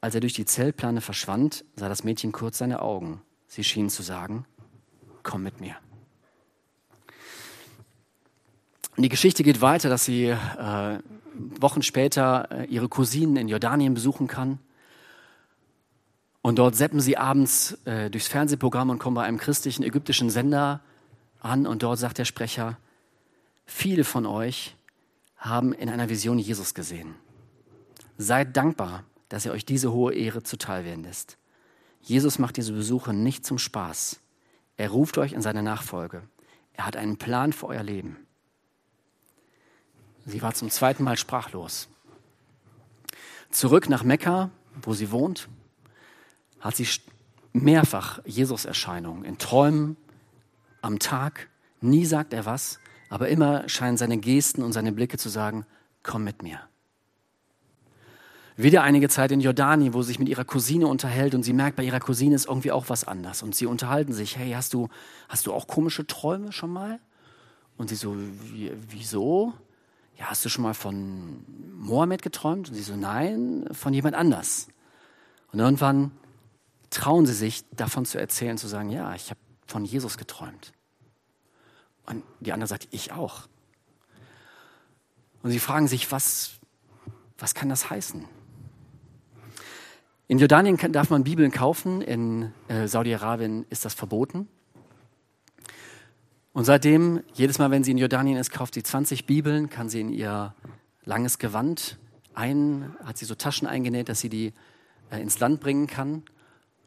Als 0.01 0.13
er 0.13 0.19
durch 0.19 0.33
die 0.33 0.43
Zeltplane 0.43 0.99
verschwand, 0.99 1.63
sah 1.77 1.87
das 1.87 2.03
Mädchen 2.03 2.33
kurz 2.33 2.57
seine 2.57 2.81
Augen. 2.81 3.21
Sie 3.49 3.63
schien 3.63 3.89
zu 3.89 4.03
sagen, 4.03 4.45
komm 5.23 5.41
mit 5.41 5.59
mir. 5.59 5.75
Die 8.95 9.09
Geschichte 9.09 9.43
geht 9.43 9.59
weiter, 9.59 9.89
dass 9.89 10.05
sie 10.05 10.27
äh, 10.27 10.99
Wochen 11.59 11.81
später 11.81 12.47
äh, 12.51 12.65
ihre 12.65 12.87
Cousinen 12.87 13.37
in 13.37 13.47
Jordanien 13.47 13.95
besuchen 13.95 14.27
kann. 14.27 14.59
Und 16.43 16.59
dort 16.59 16.75
seppen 16.75 16.99
sie 16.99 17.17
abends 17.17 17.77
äh, 17.85 18.11
durchs 18.11 18.27
Fernsehprogramm 18.27 18.91
und 18.91 18.99
kommen 18.99 19.15
bei 19.15 19.23
einem 19.23 19.39
christlichen 19.39 19.83
ägyptischen 19.83 20.29
Sender 20.29 20.81
an. 21.39 21.65
Und 21.65 21.81
dort 21.81 21.97
sagt 21.97 22.19
der 22.19 22.25
Sprecher, 22.25 22.77
viele 23.65 24.03
von 24.03 24.27
euch 24.27 24.75
haben 25.37 25.73
in 25.73 25.89
einer 25.89 26.09
Vision 26.09 26.37
Jesus 26.37 26.75
gesehen. 26.75 27.15
Seid 28.19 28.55
dankbar, 28.55 29.05
dass 29.27 29.47
er 29.47 29.53
euch 29.53 29.65
diese 29.65 29.91
hohe 29.91 30.13
Ehre 30.13 30.43
zuteil 30.43 30.85
werden 30.85 31.03
lässt. 31.03 31.39
Jesus 32.01 32.39
macht 32.39 32.57
diese 32.57 32.73
Besuche 32.73 33.13
nicht 33.13 33.45
zum 33.45 33.57
Spaß. 33.57 34.19
Er 34.77 34.89
ruft 34.89 35.17
euch 35.17 35.33
in 35.33 35.41
seine 35.41 35.63
Nachfolge. 35.63 36.23
Er 36.73 36.85
hat 36.85 36.95
einen 36.95 37.17
Plan 37.17 37.51
für 37.51 37.67
euer 37.67 37.83
Leben. 37.83 38.17
Sie 40.25 40.41
war 40.41 40.53
zum 40.53 40.69
zweiten 40.69 41.03
Mal 41.03 41.17
sprachlos. 41.17 41.89
Zurück 43.51 43.89
nach 43.89 44.03
Mekka, 44.03 44.51
wo 44.81 44.93
sie 44.93 45.11
wohnt, 45.11 45.49
hat 46.59 46.75
sie 46.75 46.87
mehrfach 47.51 48.19
Jesus-Erscheinungen 48.25 49.25
in 49.25 49.37
Träumen, 49.37 49.97
am 50.81 50.99
Tag. 50.99 51.49
Nie 51.81 52.05
sagt 52.05 52.33
er 52.33 52.45
was, 52.45 52.79
aber 53.09 53.29
immer 53.29 53.67
scheinen 53.67 53.97
seine 53.97 54.17
Gesten 54.17 54.63
und 54.63 54.71
seine 54.71 54.91
Blicke 54.91 55.17
zu 55.17 55.29
sagen, 55.29 55.65
komm 56.03 56.23
mit 56.23 56.43
mir. 56.43 56.68
Wieder 58.61 58.83
einige 58.83 59.07
Zeit 59.07 59.31
in 59.31 59.39
Jordanien, 59.39 59.93
wo 59.93 60.01
sie 60.01 60.09
sich 60.09 60.19
mit 60.19 60.27
ihrer 60.27 60.43
Cousine 60.43 60.87
unterhält 60.87 61.33
und 61.33 61.43
sie 61.43 61.53
merkt, 61.53 61.77
bei 61.77 61.83
ihrer 61.83 62.01
Cousine 62.01 62.35
ist 62.35 62.45
irgendwie 62.45 62.73
auch 62.73 62.89
was 62.89 63.05
anders. 63.05 63.41
Und 63.41 63.55
sie 63.55 63.65
unterhalten 63.65 64.11
sich, 64.11 64.35
hey, 64.35 64.51
hast 64.51 64.73
du, 64.73 64.89
hast 65.29 65.47
du 65.47 65.53
auch 65.53 65.65
komische 65.65 66.05
Träume 66.05 66.51
schon 66.51 66.69
mal? 66.69 66.99
Und 67.77 67.87
sie 67.87 67.95
so, 67.95 68.17
wieso? 68.89 69.53
Ja, 70.17 70.25
hast 70.25 70.43
du 70.43 70.49
schon 70.49 70.63
mal 70.63 70.73
von 70.73 71.45
Mohammed 71.77 72.21
geträumt? 72.21 72.67
Und 72.67 72.75
sie 72.75 72.81
so, 72.81 72.97
nein, 72.97 73.65
von 73.71 73.93
jemand 73.93 74.15
anders. 74.15 74.67
Und 75.53 75.59
irgendwann 75.59 76.11
trauen 76.89 77.25
sie 77.25 77.35
sich, 77.35 77.63
davon 77.71 78.03
zu 78.03 78.19
erzählen, 78.19 78.57
zu 78.57 78.67
sagen, 78.67 78.89
ja, 78.89 79.15
ich 79.15 79.29
habe 79.29 79.39
von 79.67 79.85
Jesus 79.85 80.17
geträumt. 80.17 80.73
Und 82.07 82.23
die 82.41 82.51
andere 82.51 82.67
sagt, 82.67 82.89
ich 82.91 83.13
auch. 83.13 83.47
Und 85.43 85.51
sie 85.51 85.59
fragen 85.59 85.87
sich, 85.87 86.11
was, 86.11 86.59
was 87.37 87.53
kann 87.53 87.69
das 87.69 87.89
heißen? 87.89 88.25
In 90.29 90.37
Jordanien 90.37 90.77
darf 90.91 91.09
man 91.09 91.23
Bibeln 91.23 91.49
kaufen, 91.49 92.03
in 92.03 92.53
äh, 92.67 92.87
Saudi-Arabien 92.87 93.65
ist 93.71 93.83
das 93.83 93.95
verboten. 93.95 94.47
Und 96.53 96.65
seitdem, 96.65 97.23
jedes 97.33 97.57
Mal, 97.57 97.71
wenn 97.71 97.83
sie 97.83 97.89
in 97.89 97.97
Jordanien 97.97 98.37
ist, 98.37 98.51
kauft 98.51 98.75
sie 98.75 98.83
20 98.83 99.25
Bibeln, 99.25 99.71
kann 99.71 99.89
sie 99.89 100.01
in 100.01 100.09
ihr 100.09 100.53
langes 101.03 101.39
Gewand 101.39 101.97
ein, 102.35 102.95
hat 103.03 103.17
sie 103.17 103.25
so 103.25 103.33
Taschen 103.33 103.67
eingenäht, 103.67 104.07
dass 104.07 104.19
sie 104.19 104.29
die 104.29 104.53
äh, 105.09 105.19
ins 105.19 105.39
Land 105.39 105.61
bringen 105.61 105.87
kann, 105.87 106.21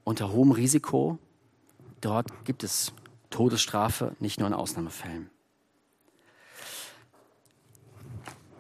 unter 0.05 0.31
hohem 0.31 0.53
Risiko. 0.53 1.19
Dort 2.01 2.45
gibt 2.45 2.63
es 2.63 2.93
Todesstrafe, 3.31 4.15
nicht 4.21 4.39
nur 4.39 4.47
in 4.47 4.55
Ausnahmefällen. 4.55 5.31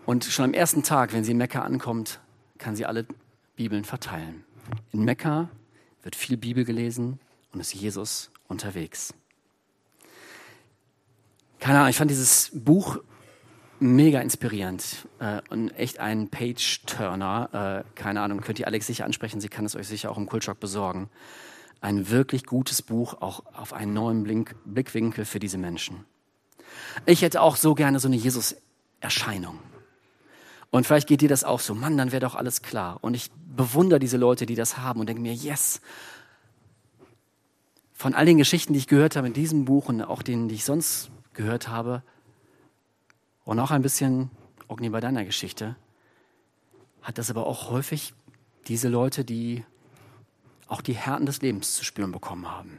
Und 0.06 0.24
schon 0.24 0.46
am 0.46 0.54
ersten 0.54 0.82
Tag, 0.82 1.12
wenn 1.12 1.22
sie 1.22 1.30
in 1.30 1.38
Mekka 1.38 1.62
ankommt, 1.62 2.18
kann 2.58 2.74
sie 2.74 2.84
alle 2.84 3.06
Bibeln 3.54 3.84
verteilen. 3.84 4.44
In 4.92 5.04
Mekka 5.04 5.50
wird 6.02 6.16
viel 6.16 6.36
Bibel 6.36 6.64
gelesen 6.64 7.20
und 7.52 7.60
ist 7.60 7.74
Jesus 7.74 8.30
unterwegs. 8.48 9.14
Keine 11.60 11.78
Ahnung, 11.78 11.90
ich 11.90 11.96
fand 11.96 12.10
dieses 12.10 12.50
Buch 12.52 12.98
mega 13.78 14.20
inspirierend 14.20 15.06
äh, 15.18 15.40
und 15.50 15.70
echt 15.70 15.98
ein 15.98 16.28
Page-Turner. 16.28 17.84
Äh, 17.86 17.98
keine 17.98 18.20
Ahnung, 18.20 18.40
könnt 18.40 18.58
ihr 18.58 18.66
Alex 18.66 18.86
sicher 18.86 19.04
ansprechen, 19.04 19.40
sie 19.40 19.48
kann 19.48 19.64
es 19.64 19.76
euch 19.76 19.88
sicher 19.88 20.10
auch 20.10 20.18
im 20.18 20.26
Kultschock 20.26 20.60
besorgen. 20.60 21.08
Ein 21.80 22.10
wirklich 22.10 22.46
gutes 22.46 22.80
Buch, 22.80 23.20
auch 23.20 23.42
auf 23.54 23.72
einen 23.72 23.92
neuen 23.92 24.22
Blink, 24.22 24.54
Blickwinkel 24.64 25.24
für 25.24 25.40
diese 25.40 25.58
Menschen. 25.58 26.04
Ich 27.06 27.22
hätte 27.22 27.40
auch 27.40 27.56
so 27.56 27.74
gerne 27.74 27.98
so 27.98 28.08
eine 28.08 28.16
Jesus-Erscheinung. 28.16 29.58
Und 30.72 30.86
vielleicht 30.86 31.06
geht 31.06 31.20
dir 31.20 31.28
das 31.28 31.44
auch 31.44 31.60
so, 31.60 31.74
Mann, 31.74 31.96
dann 31.96 32.10
wäre 32.12 32.20
doch 32.20 32.34
alles 32.34 32.62
klar. 32.62 32.98
Und 33.02 33.14
ich 33.14 33.30
bewundere 33.30 34.00
diese 34.00 34.16
Leute, 34.16 34.46
die 34.46 34.54
das 34.54 34.78
haben 34.78 34.98
und 34.98 35.06
denke 35.06 35.22
mir, 35.22 35.34
yes. 35.34 35.82
Von 37.92 38.14
all 38.14 38.26
den 38.26 38.38
Geschichten, 38.38 38.72
die 38.72 38.80
ich 38.80 38.88
gehört 38.88 39.14
habe 39.14 39.26
in 39.26 39.34
diesem 39.34 39.66
Buch 39.66 39.90
und 39.90 40.02
auch 40.02 40.22
denen, 40.22 40.48
die 40.48 40.56
ich 40.56 40.64
sonst 40.64 41.10
gehört 41.34 41.68
habe, 41.68 42.02
und 43.44 43.58
auch 43.58 43.70
ein 43.70 43.82
bisschen 43.82 44.30
Ogni 44.68 44.88
bei 44.88 45.00
deiner 45.00 45.24
Geschichte, 45.24 45.76
hat 47.02 47.18
das 47.18 47.30
aber 47.30 47.46
auch 47.46 47.70
häufig 47.70 48.14
diese 48.68 48.88
Leute, 48.88 49.24
die 49.24 49.64
auch 50.68 50.80
die 50.80 50.94
Härten 50.94 51.26
des 51.26 51.42
Lebens 51.42 51.74
zu 51.74 51.84
spüren 51.84 52.12
bekommen 52.12 52.50
haben. 52.50 52.78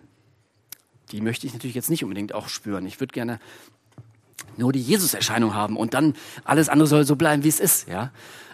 Die 1.12 1.22
möchte 1.22 1.46
ich 1.46 1.54
natürlich 1.54 1.76
jetzt 1.76 1.90
nicht 1.90 2.04
unbedingt 2.04 2.34
auch 2.34 2.48
spüren. 2.48 2.86
Ich 2.86 3.00
würde 3.00 3.12
gerne 3.12 3.40
nur 4.58 4.72
die 4.72 4.82
Jesus-Erscheinung 4.82 5.54
haben 5.54 5.78
und 5.78 5.94
dann 5.94 6.14
alles 6.44 6.70
andere 6.70 6.88
soll 6.88 7.06
so 7.06 7.16
bleiben, 7.16 7.44
wie 7.44 7.50
es 7.50 7.60
ist. 7.60 7.88
Ja? 7.88 8.12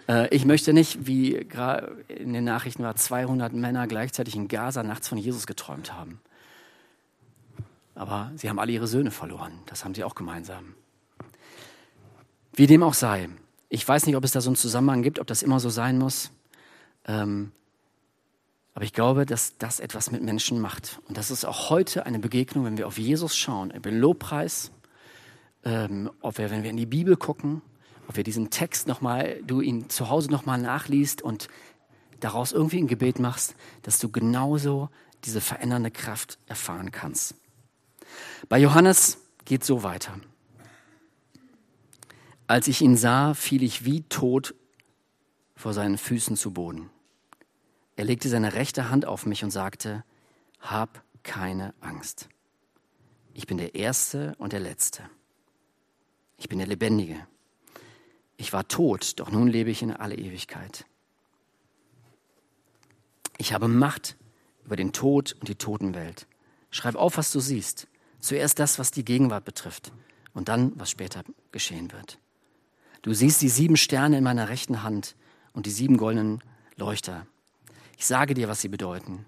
Äh, 0.08 0.34
ich 0.34 0.44
möchte 0.44 0.72
nicht, 0.72 1.06
wie 1.06 1.32
gerade 1.48 2.04
in 2.08 2.32
den 2.32 2.44
Nachrichten 2.44 2.82
war, 2.82 2.96
200 2.96 3.52
Männer 3.52 3.86
gleichzeitig 3.86 4.34
in 4.34 4.48
Gaza 4.48 4.82
nachts 4.82 5.08
von 5.08 5.18
Jesus 5.18 5.46
geträumt 5.46 5.92
haben. 5.92 6.20
Aber 7.94 8.32
sie 8.36 8.48
haben 8.48 8.58
alle 8.58 8.72
ihre 8.72 8.86
Söhne 8.86 9.10
verloren. 9.10 9.52
Das 9.66 9.84
haben 9.84 9.94
sie 9.94 10.04
auch 10.04 10.14
gemeinsam. 10.14 10.74
Wie 12.54 12.66
dem 12.66 12.82
auch 12.82 12.94
sei. 12.94 13.28
Ich 13.68 13.86
weiß 13.86 14.06
nicht, 14.06 14.16
ob 14.16 14.24
es 14.24 14.32
da 14.32 14.40
so 14.40 14.50
einen 14.50 14.56
Zusammenhang 14.56 15.02
gibt, 15.02 15.18
ob 15.18 15.26
das 15.26 15.42
immer 15.42 15.60
so 15.60 15.70
sein 15.70 15.98
muss. 15.98 16.30
Ähm, 17.06 17.52
aber 18.74 18.84
ich 18.84 18.92
glaube, 18.92 19.26
dass 19.26 19.58
das 19.58 19.80
etwas 19.80 20.10
mit 20.10 20.22
Menschen 20.22 20.60
macht. 20.60 21.00
Und 21.08 21.18
das 21.18 21.30
ist 21.30 21.44
auch 21.44 21.70
heute 21.70 22.06
eine 22.06 22.18
Begegnung, 22.18 22.64
wenn 22.64 22.78
wir 22.78 22.86
auf 22.86 22.98
Jesus 22.98 23.36
schauen, 23.36 23.70
im 23.70 23.82
Lobpreis, 24.00 24.70
ähm, 25.64 26.10
ob 26.20 26.38
wir, 26.38 26.50
wenn 26.50 26.62
wir 26.62 26.70
in 26.70 26.76
die 26.76 26.86
Bibel 26.86 27.16
gucken, 27.16 27.62
ob 28.08 28.16
wir 28.16 28.24
diesen 28.24 28.50
Text 28.50 28.88
nochmal, 28.88 29.40
du 29.46 29.60
ihn 29.60 29.88
zu 29.88 30.08
Hause 30.08 30.30
nochmal 30.30 30.60
nachliest 30.60 31.22
und 31.22 31.48
daraus 32.18 32.52
irgendwie 32.52 32.78
ein 32.78 32.86
Gebet 32.86 33.18
machst, 33.18 33.54
dass 33.82 33.98
du 33.98 34.10
genauso 34.10 34.90
diese 35.24 35.40
verändernde 35.40 35.90
Kraft 35.90 36.38
erfahren 36.46 36.90
kannst. 36.90 37.34
Bei 38.48 38.58
Johannes 38.58 39.18
geht 39.44 39.64
so 39.64 39.82
weiter. 39.82 40.18
Als 42.46 42.66
ich 42.66 42.80
ihn 42.80 42.96
sah, 42.96 43.34
fiel 43.34 43.62
ich 43.62 43.84
wie 43.84 44.02
tot 44.02 44.54
vor 45.54 45.72
seinen 45.72 45.98
Füßen 45.98 46.36
zu 46.36 46.52
Boden. 46.52 46.90
Er 47.96 48.04
legte 48.04 48.28
seine 48.28 48.54
rechte 48.54 48.88
Hand 48.90 49.04
auf 49.04 49.26
mich 49.26 49.44
und 49.44 49.50
sagte, 49.50 50.04
hab 50.58 51.02
keine 51.22 51.74
Angst. 51.80 52.28
Ich 53.34 53.46
bin 53.46 53.58
der 53.58 53.74
Erste 53.74 54.34
und 54.38 54.52
der 54.52 54.60
Letzte. 54.60 55.02
Ich 56.40 56.48
bin 56.48 56.58
der 56.58 56.66
Lebendige. 56.66 57.26
Ich 58.38 58.52
war 58.54 58.66
tot, 58.66 59.20
doch 59.20 59.30
nun 59.30 59.46
lebe 59.46 59.70
ich 59.70 59.82
in 59.82 59.92
alle 59.92 60.16
Ewigkeit. 60.16 60.86
Ich 63.36 63.52
habe 63.52 63.68
Macht 63.68 64.16
über 64.64 64.74
den 64.74 64.92
Tod 64.92 65.36
und 65.38 65.48
die 65.48 65.54
Totenwelt. 65.54 66.26
Schreib 66.70 66.94
auf, 66.94 67.18
was 67.18 67.30
du 67.30 67.40
siehst. 67.40 67.88
Zuerst 68.20 68.58
das, 68.58 68.78
was 68.78 68.90
die 68.90 69.04
Gegenwart 69.04 69.44
betrifft 69.44 69.92
und 70.32 70.48
dann, 70.48 70.72
was 70.76 70.90
später 70.90 71.24
geschehen 71.52 71.92
wird. 71.92 72.18
Du 73.02 73.12
siehst 73.12 73.42
die 73.42 73.48
sieben 73.48 73.76
Sterne 73.76 74.16
in 74.16 74.24
meiner 74.24 74.48
rechten 74.48 74.82
Hand 74.82 75.16
und 75.52 75.66
die 75.66 75.70
sieben 75.70 75.98
goldenen 75.98 76.42
Leuchter. 76.76 77.26
Ich 77.98 78.06
sage 78.06 78.32
dir, 78.32 78.48
was 78.48 78.62
sie 78.62 78.68
bedeuten. 78.68 79.26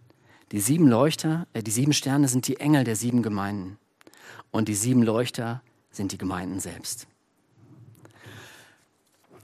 Die 0.51 0.61
sieben 0.61 0.89
Leuchter, 0.89 1.47
äh, 1.53 1.63
die 1.63 1.71
sieben 1.71 1.93
Sterne 1.93 2.29
sind 2.29 2.47
die 2.47 2.59
Engel 2.59 2.85
der 2.85 2.97
sieben 2.97 3.23
Gemeinden 3.23 3.79
und 4.51 4.69
die 4.69 4.75
sieben 4.75 5.03
Leuchter 5.03 5.63
sind 5.93 6.13
die 6.13 6.19
Gemeinden 6.19 6.59
selbst. 6.59 7.07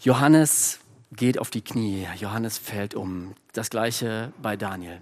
Johannes 0.01 0.81
geht 1.13 1.39
auf 1.39 1.51
die 1.51 1.63
Knie, 1.63 2.07
Johannes 2.19 2.59
fällt 2.59 2.95
um. 2.95 3.35
Das 3.53 3.71
gleiche 3.71 4.33
bei 4.41 4.57
Daniel. 4.57 5.01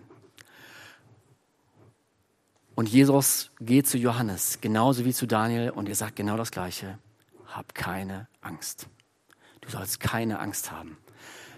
Und 2.75 2.89
Jesus 2.91 3.51
geht 3.61 3.87
zu 3.87 3.97
Johannes, 3.97 4.61
genauso 4.61 5.05
wie 5.05 5.15
zu 5.15 5.27
Daniel, 5.27 5.71
und 5.71 5.89
er 5.89 5.95
sagt 5.95 6.17
genau 6.17 6.37
das 6.37 6.51
Gleiche. 6.51 6.99
Hab 7.47 7.75
keine 7.75 8.29
Angst. 8.43 8.87
Du 9.63 9.71
sollst 9.71 9.99
keine 9.99 10.39
Angst 10.41 10.71
haben. 10.71 10.99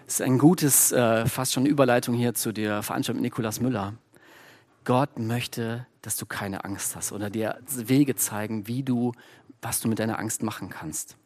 Das 0.07 0.14
ist 0.14 0.22
ein 0.22 0.38
gutes, 0.38 0.92
äh, 0.92 1.27
fast 1.27 1.53
schon 1.53 1.66
Überleitung 1.66 2.14
hier 2.14 2.35
zu 2.35 2.53
der 2.53 2.83
Veranstaltung 2.83 3.20
mit 3.20 3.33
Nikolaus 3.33 3.61
Müller. 3.61 3.94
Gott 4.85 5.18
möchte, 5.18 5.87
dass 6.03 6.16
du 6.16 6.24
keine 6.24 6.64
Angst 6.64 6.96
hast 6.96 7.12
oder 7.12 7.31
dir 7.31 7.59
Wege 7.68 8.16
zeigen, 8.16 8.66
wie 8.66 8.83
du 8.83 9.12
was 9.62 9.81
du 9.81 9.88
mit 9.88 9.99
deiner 9.99 10.18
Angst 10.18 10.42
machen 10.42 10.68
kannst. 10.68 11.16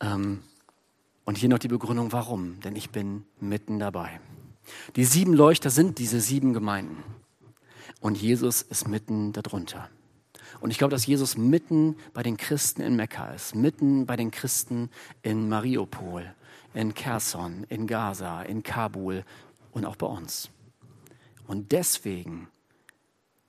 Ähm, 0.00 0.42
und 1.24 1.38
hier 1.38 1.48
noch 1.48 1.58
die 1.58 1.68
Begründung, 1.68 2.12
warum. 2.12 2.60
Denn 2.60 2.76
ich 2.76 2.90
bin 2.90 3.24
mitten 3.40 3.78
dabei. 3.78 4.20
Die 4.96 5.04
sieben 5.04 5.34
Leuchter 5.34 5.70
sind 5.70 5.98
diese 5.98 6.20
sieben 6.20 6.52
Gemeinden. 6.52 7.02
Und 8.00 8.20
Jesus 8.20 8.62
ist 8.62 8.88
mitten 8.88 9.32
darunter. 9.32 9.88
Und 10.60 10.70
ich 10.70 10.78
glaube, 10.78 10.92
dass 10.92 11.06
Jesus 11.06 11.36
mitten 11.36 11.96
bei 12.12 12.22
den 12.22 12.36
Christen 12.36 12.82
in 12.82 12.96
Mekka 12.96 13.32
ist, 13.32 13.54
mitten 13.54 14.06
bei 14.06 14.16
den 14.16 14.30
Christen 14.30 14.90
in 15.22 15.48
Mariupol, 15.48 16.34
in 16.74 16.94
Kherson, 16.94 17.64
in 17.68 17.86
Gaza, 17.86 18.42
in 18.42 18.62
Kabul 18.62 19.24
und 19.72 19.84
auch 19.84 19.96
bei 19.96 20.06
uns. 20.06 20.50
Und 21.46 21.72
deswegen 21.72 22.48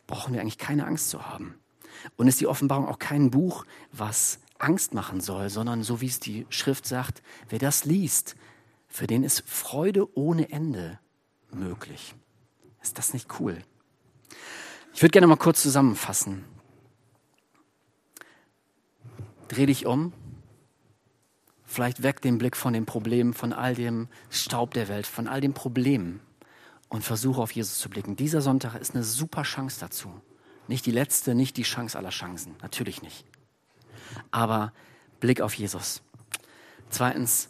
brauchen 0.08 0.34
wir 0.34 0.42
eigentlich 0.42 0.58
keine 0.58 0.86
Angst 0.86 1.10
zu 1.10 1.26
haben. 1.26 1.56
Und 2.16 2.28
ist 2.28 2.42
die 2.42 2.48
Offenbarung 2.48 2.88
auch 2.88 3.00
kein 3.00 3.32
Buch, 3.32 3.66
was 3.92 4.40
Angst 4.58 4.94
machen 4.94 5.22
soll, 5.22 5.50
sondern 5.50 5.84
so 5.84 6.02
wie 6.02 6.08
es 6.08 6.20
die 6.20 6.46
Schrift 6.50 6.86
sagt, 6.86 7.22
wer 7.50 7.60
das 7.60 7.86
liest, 7.86 8.36
für 8.88 9.08
den 9.08 9.24
ist 9.24 9.44
Freude 9.46 10.18
ohne 10.18 10.52
Ende 10.52 11.00
möglich. 11.52 12.16
Ist 12.82 12.98
das 12.98 13.14
nicht 13.14 13.40
cool? 13.40 13.62
Ich 14.94 15.02
würde 15.02 15.12
gerne 15.12 15.28
mal 15.28 15.36
kurz 15.36 15.62
zusammenfassen. 15.62 16.46
Dreh 19.50 19.66
dich 19.66 19.86
um, 19.86 20.14
vielleicht 21.66 22.04
weg 22.04 22.22
den 22.22 22.38
Blick 22.38 22.56
von 22.56 22.74
den 22.74 22.86
Problemen, 22.86 23.34
von 23.34 23.52
all 23.52 23.76
dem 23.76 24.08
Staub 24.30 24.74
der 24.74 24.88
Welt, 24.88 25.06
von 25.06 25.28
all 25.28 25.42
den 25.42 25.54
Problemen 25.54 26.22
und 26.88 27.04
versuche 27.04 27.42
auf 27.42 27.52
Jesus 27.52 27.80
zu 27.80 27.90
blicken. 27.90 28.16
Dieser 28.16 28.42
Sonntag 28.42 28.76
ist 28.76 28.96
eine 28.96 29.04
super 29.04 29.44
Chance 29.44 29.80
dazu. 29.80 30.10
Nicht 30.68 30.86
die 30.86 30.92
letzte, 30.92 31.36
nicht 31.36 31.58
die 31.58 31.64
Chance 31.64 31.98
aller 31.98 32.10
Chancen, 32.10 32.56
natürlich 32.62 33.02
nicht. 33.02 33.26
Aber 34.32 34.74
Blick 35.20 35.42
auf 35.42 35.54
Jesus. 35.54 36.02
Zweitens, 36.90 37.50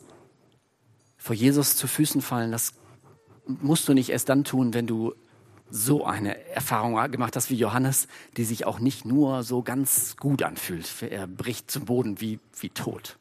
vor 1.17 1.36
Jesus 1.36 1.75
zu 1.75 1.88
Füßen 1.88 2.21
fallen, 2.21 2.51
das 2.51 2.73
musst 3.47 3.88
du 3.88 3.93
nicht 3.93 4.10
erst 4.10 4.30
dann 4.30 4.43
tun, 4.43 4.73
wenn 4.73 4.88
du 4.88 5.13
so 5.69 6.06
eine 6.06 6.45
Erfahrung 6.49 6.93
gemacht 7.12 7.36
hast 7.36 7.49
wie 7.49 7.56
Johannes, 7.56 8.08
die 8.38 8.43
sich 8.43 8.65
auch 8.65 8.80
nicht 8.80 9.06
nur 9.06 9.43
so 9.43 9.63
ganz 9.63 10.15
gut 10.17 10.43
anfühlt. 10.43 10.88
Er 11.01 11.28
bricht 11.28 11.71
zum 11.71 11.86
Boden 11.86 12.21
wie, 12.21 12.39
wie 12.60 12.69
tot. 12.69 13.17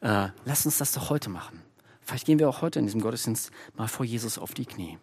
Äh, 0.00 0.28
lass 0.44 0.66
uns 0.66 0.78
das 0.78 0.92
doch 0.92 1.10
heute 1.10 1.30
machen. 1.30 1.62
Vielleicht 2.02 2.26
gehen 2.26 2.38
wir 2.38 2.48
auch 2.48 2.60
heute 2.60 2.78
in 2.78 2.86
diesem 2.86 3.00
Gottesdienst 3.00 3.50
mal 3.76 3.88
vor 3.88 4.04
Jesus 4.04 4.38
auf 4.38 4.52
die 4.52 4.66
Knie. 4.66 4.98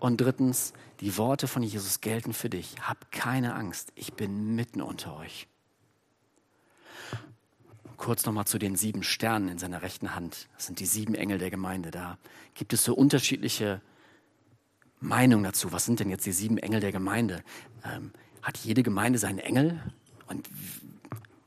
Und 0.00 0.20
drittens, 0.20 0.72
die 1.00 1.16
Worte 1.16 1.48
von 1.48 1.62
Jesus 1.62 2.00
gelten 2.00 2.32
für 2.32 2.50
dich. 2.50 2.76
Hab 2.80 3.10
keine 3.10 3.54
Angst, 3.54 3.92
ich 3.94 4.12
bin 4.14 4.54
mitten 4.54 4.80
unter 4.80 5.16
euch. 5.16 5.48
Kurz 7.96 8.26
nochmal 8.26 8.46
zu 8.46 8.58
den 8.58 8.76
sieben 8.76 9.02
Sternen 9.02 9.48
in 9.48 9.58
seiner 9.58 9.82
rechten 9.82 10.14
Hand. 10.14 10.48
Das 10.56 10.66
sind 10.66 10.80
die 10.80 10.86
sieben 10.86 11.14
Engel 11.14 11.38
der 11.38 11.50
Gemeinde. 11.50 11.90
Da 11.90 12.18
gibt 12.54 12.72
es 12.72 12.84
so 12.84 12.94
unterschiedliche 12.94 13.80
Meinungen 15.00 15.44
dazu. 15.44 15.72
Was 15.72 15.84
sind 15.84 16.00
denn 16.00 16.10
jetzt 16.10 16.26
die 16.26 16.32
sieben 16.32 16.58
Engel 16.58 16.80
der 16.80 16.92
Gemeinde? 16.92 17.42
Ähm, 17.84 18.12
hat 18.42 18.58
jede 18.58 18.82
Gemeinde 18.82 19.18
seinen 19.18 19.38
Engel? 19.38 19.80
Und 20.26 20.48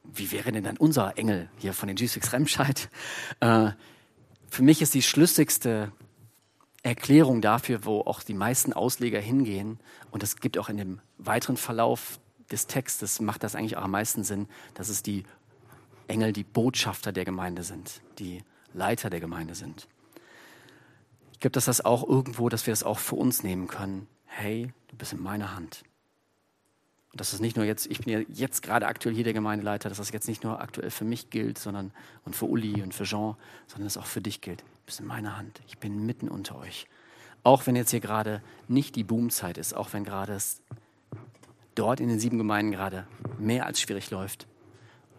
wie 0.03 0.31
wäre 0.31 0.51
denn 0.51 0.63
dann 0.63 0.77
unser 0.77 1.17
Engel 1.17 1.49
hier 1.57 1.73
von 1.73 1.87
den 1.87 1.97
G6 1.97 2.33
Remscheid? 2.33 2.89
Äh, 3.39 3.71
für 4.49 4.63
mich 4.63 4.81
ist 4.81 4.93
die 4.93 5.01
schlüssigste 5.01 5.91
Erklärung 6.87 7.41
dafür, 7.41 7.85
wo 7.85 8.01
auch 8.01 8.23
die 8.23 8.33
meisten 8.33 8.73
Ausleger 8.73 9.19
hingehen, 9.19 9.79
und 10.11 10.23
es 10.23 10.37
gibt 10.37 10.57
auch 10.57 10.69
in 10.69 10.77
dem 10.77 10.99
weiteren 11.17 11.57
Verlauf 11.57 12.19
des 12.51 12.67
Textes, 12.67 13.19
macht 13.19 13.43
das 13.43 13.55
eigentlich 13.55 13.77
auch 13.77 13.83
am 13.83 13.91
meisten 13.91 14.23
Sinn, 14.23 14.47
dass 14.73 14.89
es 14.89 15.03
die 15.03 15.23
Engel 16.07 16.33
die 16.33 16.43
Botschafter 16.43 17.11
der 17.11 17.25
Gemeinde 17.25 17.63
sind, 17.63 18.01
die 18.19 18.43
Leiter 18.73 19.09
der 19.09 19.19
Gemeinde 19.19 19.55
sind. 19.55 19.87
Ich 21.33 21.39
glaube, 21.39 21.51
dass 21.51 21.65
das 21.65 21.83
auch 21.83 22.07
irgendwo, 22.07 22.49
dass 22.49 22.65
wir 22.65 22.71
das 22.71 22.83
auch 22.83 22.99
für 22.99 23.15
uns 23.15 23.43
nehmen 23.43 23.67
können. 23.67 24.07
Hey, 24.25 24.73
du 24.87 24.95
bist 24.95 25.13
in 25.13 25.21
meiner 25.21 25.55
Hand. 25.55 25.83
Und 27.11 27.21
dass 27.21 27.31
das 27.31 27.39
nicht 27.39 27.57
nur 27.57 27.65
jetzt, 27.65 27.85
ich 27.87 27.99
bin 27.99 28.13
ja 28.13 28.25
jetzt 28.29 28.61
gerade 28.63 28.87
aktuell 28.87 29.13
hier 29.13 29.23
der 29.23 29.33
Gemeindeleiter, 29.33 29.89
dass 29.89 29.97
das 29.97 30.11
jetzt 30.11 30.27
nicht 30.27 30.43
nur 30.43 30.61
aktuell 30.61 30.89
für 30.89 31.05
mich 31.05 31.29
gilt, 31.29 31.57
sondern 31.57 31.91
und 32.25 32.35
für 32.35 32.45
Uli 32.45 32.81
und 32.81 32.93
für 32.93 33.03
Jean, 33.03 33.35
sondern 33.67 33.87
es 33.87 33.97
auch 33.97 34.05
für 34.05 34.21
dich 34.21 34.41
gilt. 34.41 34.63
Bist 34.87 35.01
in 35.01 35.05
meiner 35.05 35.35
Hand. 35.35 35.59
Ich 35.67 35.79
bin 35.79 36.05
mitten 36.05 36.29
unter 36.29 36.57
euch. 36.57 36.87
Auch 37.43 37.67
wenn 37.67 37.75
jetzt 37.75 37.91
hier 37.91 37.99
gerade 37.99 38.41
nicht 38.69 38.95
die 38.95 39.03
Boomzeit 39.03 39.57
ist, 39.57 39.73
auch 39.73 39.91
wenn 39.91 40.05
gerade 40.05 40.31
es 40.31 40.61
dort 41.75 41.99
in 41.99 42.07
den 42.07 42.21
sieben 42.21 42.37
Gemeinden 42.37 42.71
gerade 42.71 43.05
mehr 43.37 43.65
als 43.65 43.81
schwierig 43.81 44.09
läuft. 44.11 44.47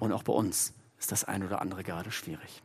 Und 0.01 0.13
auch 0.13 0.23
bei 0.23 0.33
uns 0.33 0.73
ist 0.99 1.13
das 1.13 1.25
ein 1.25 1.45
oder 1.45 1.61
andere 1.61 1.85
gerade 1.85 2.11
schwierig. 2.11 2.63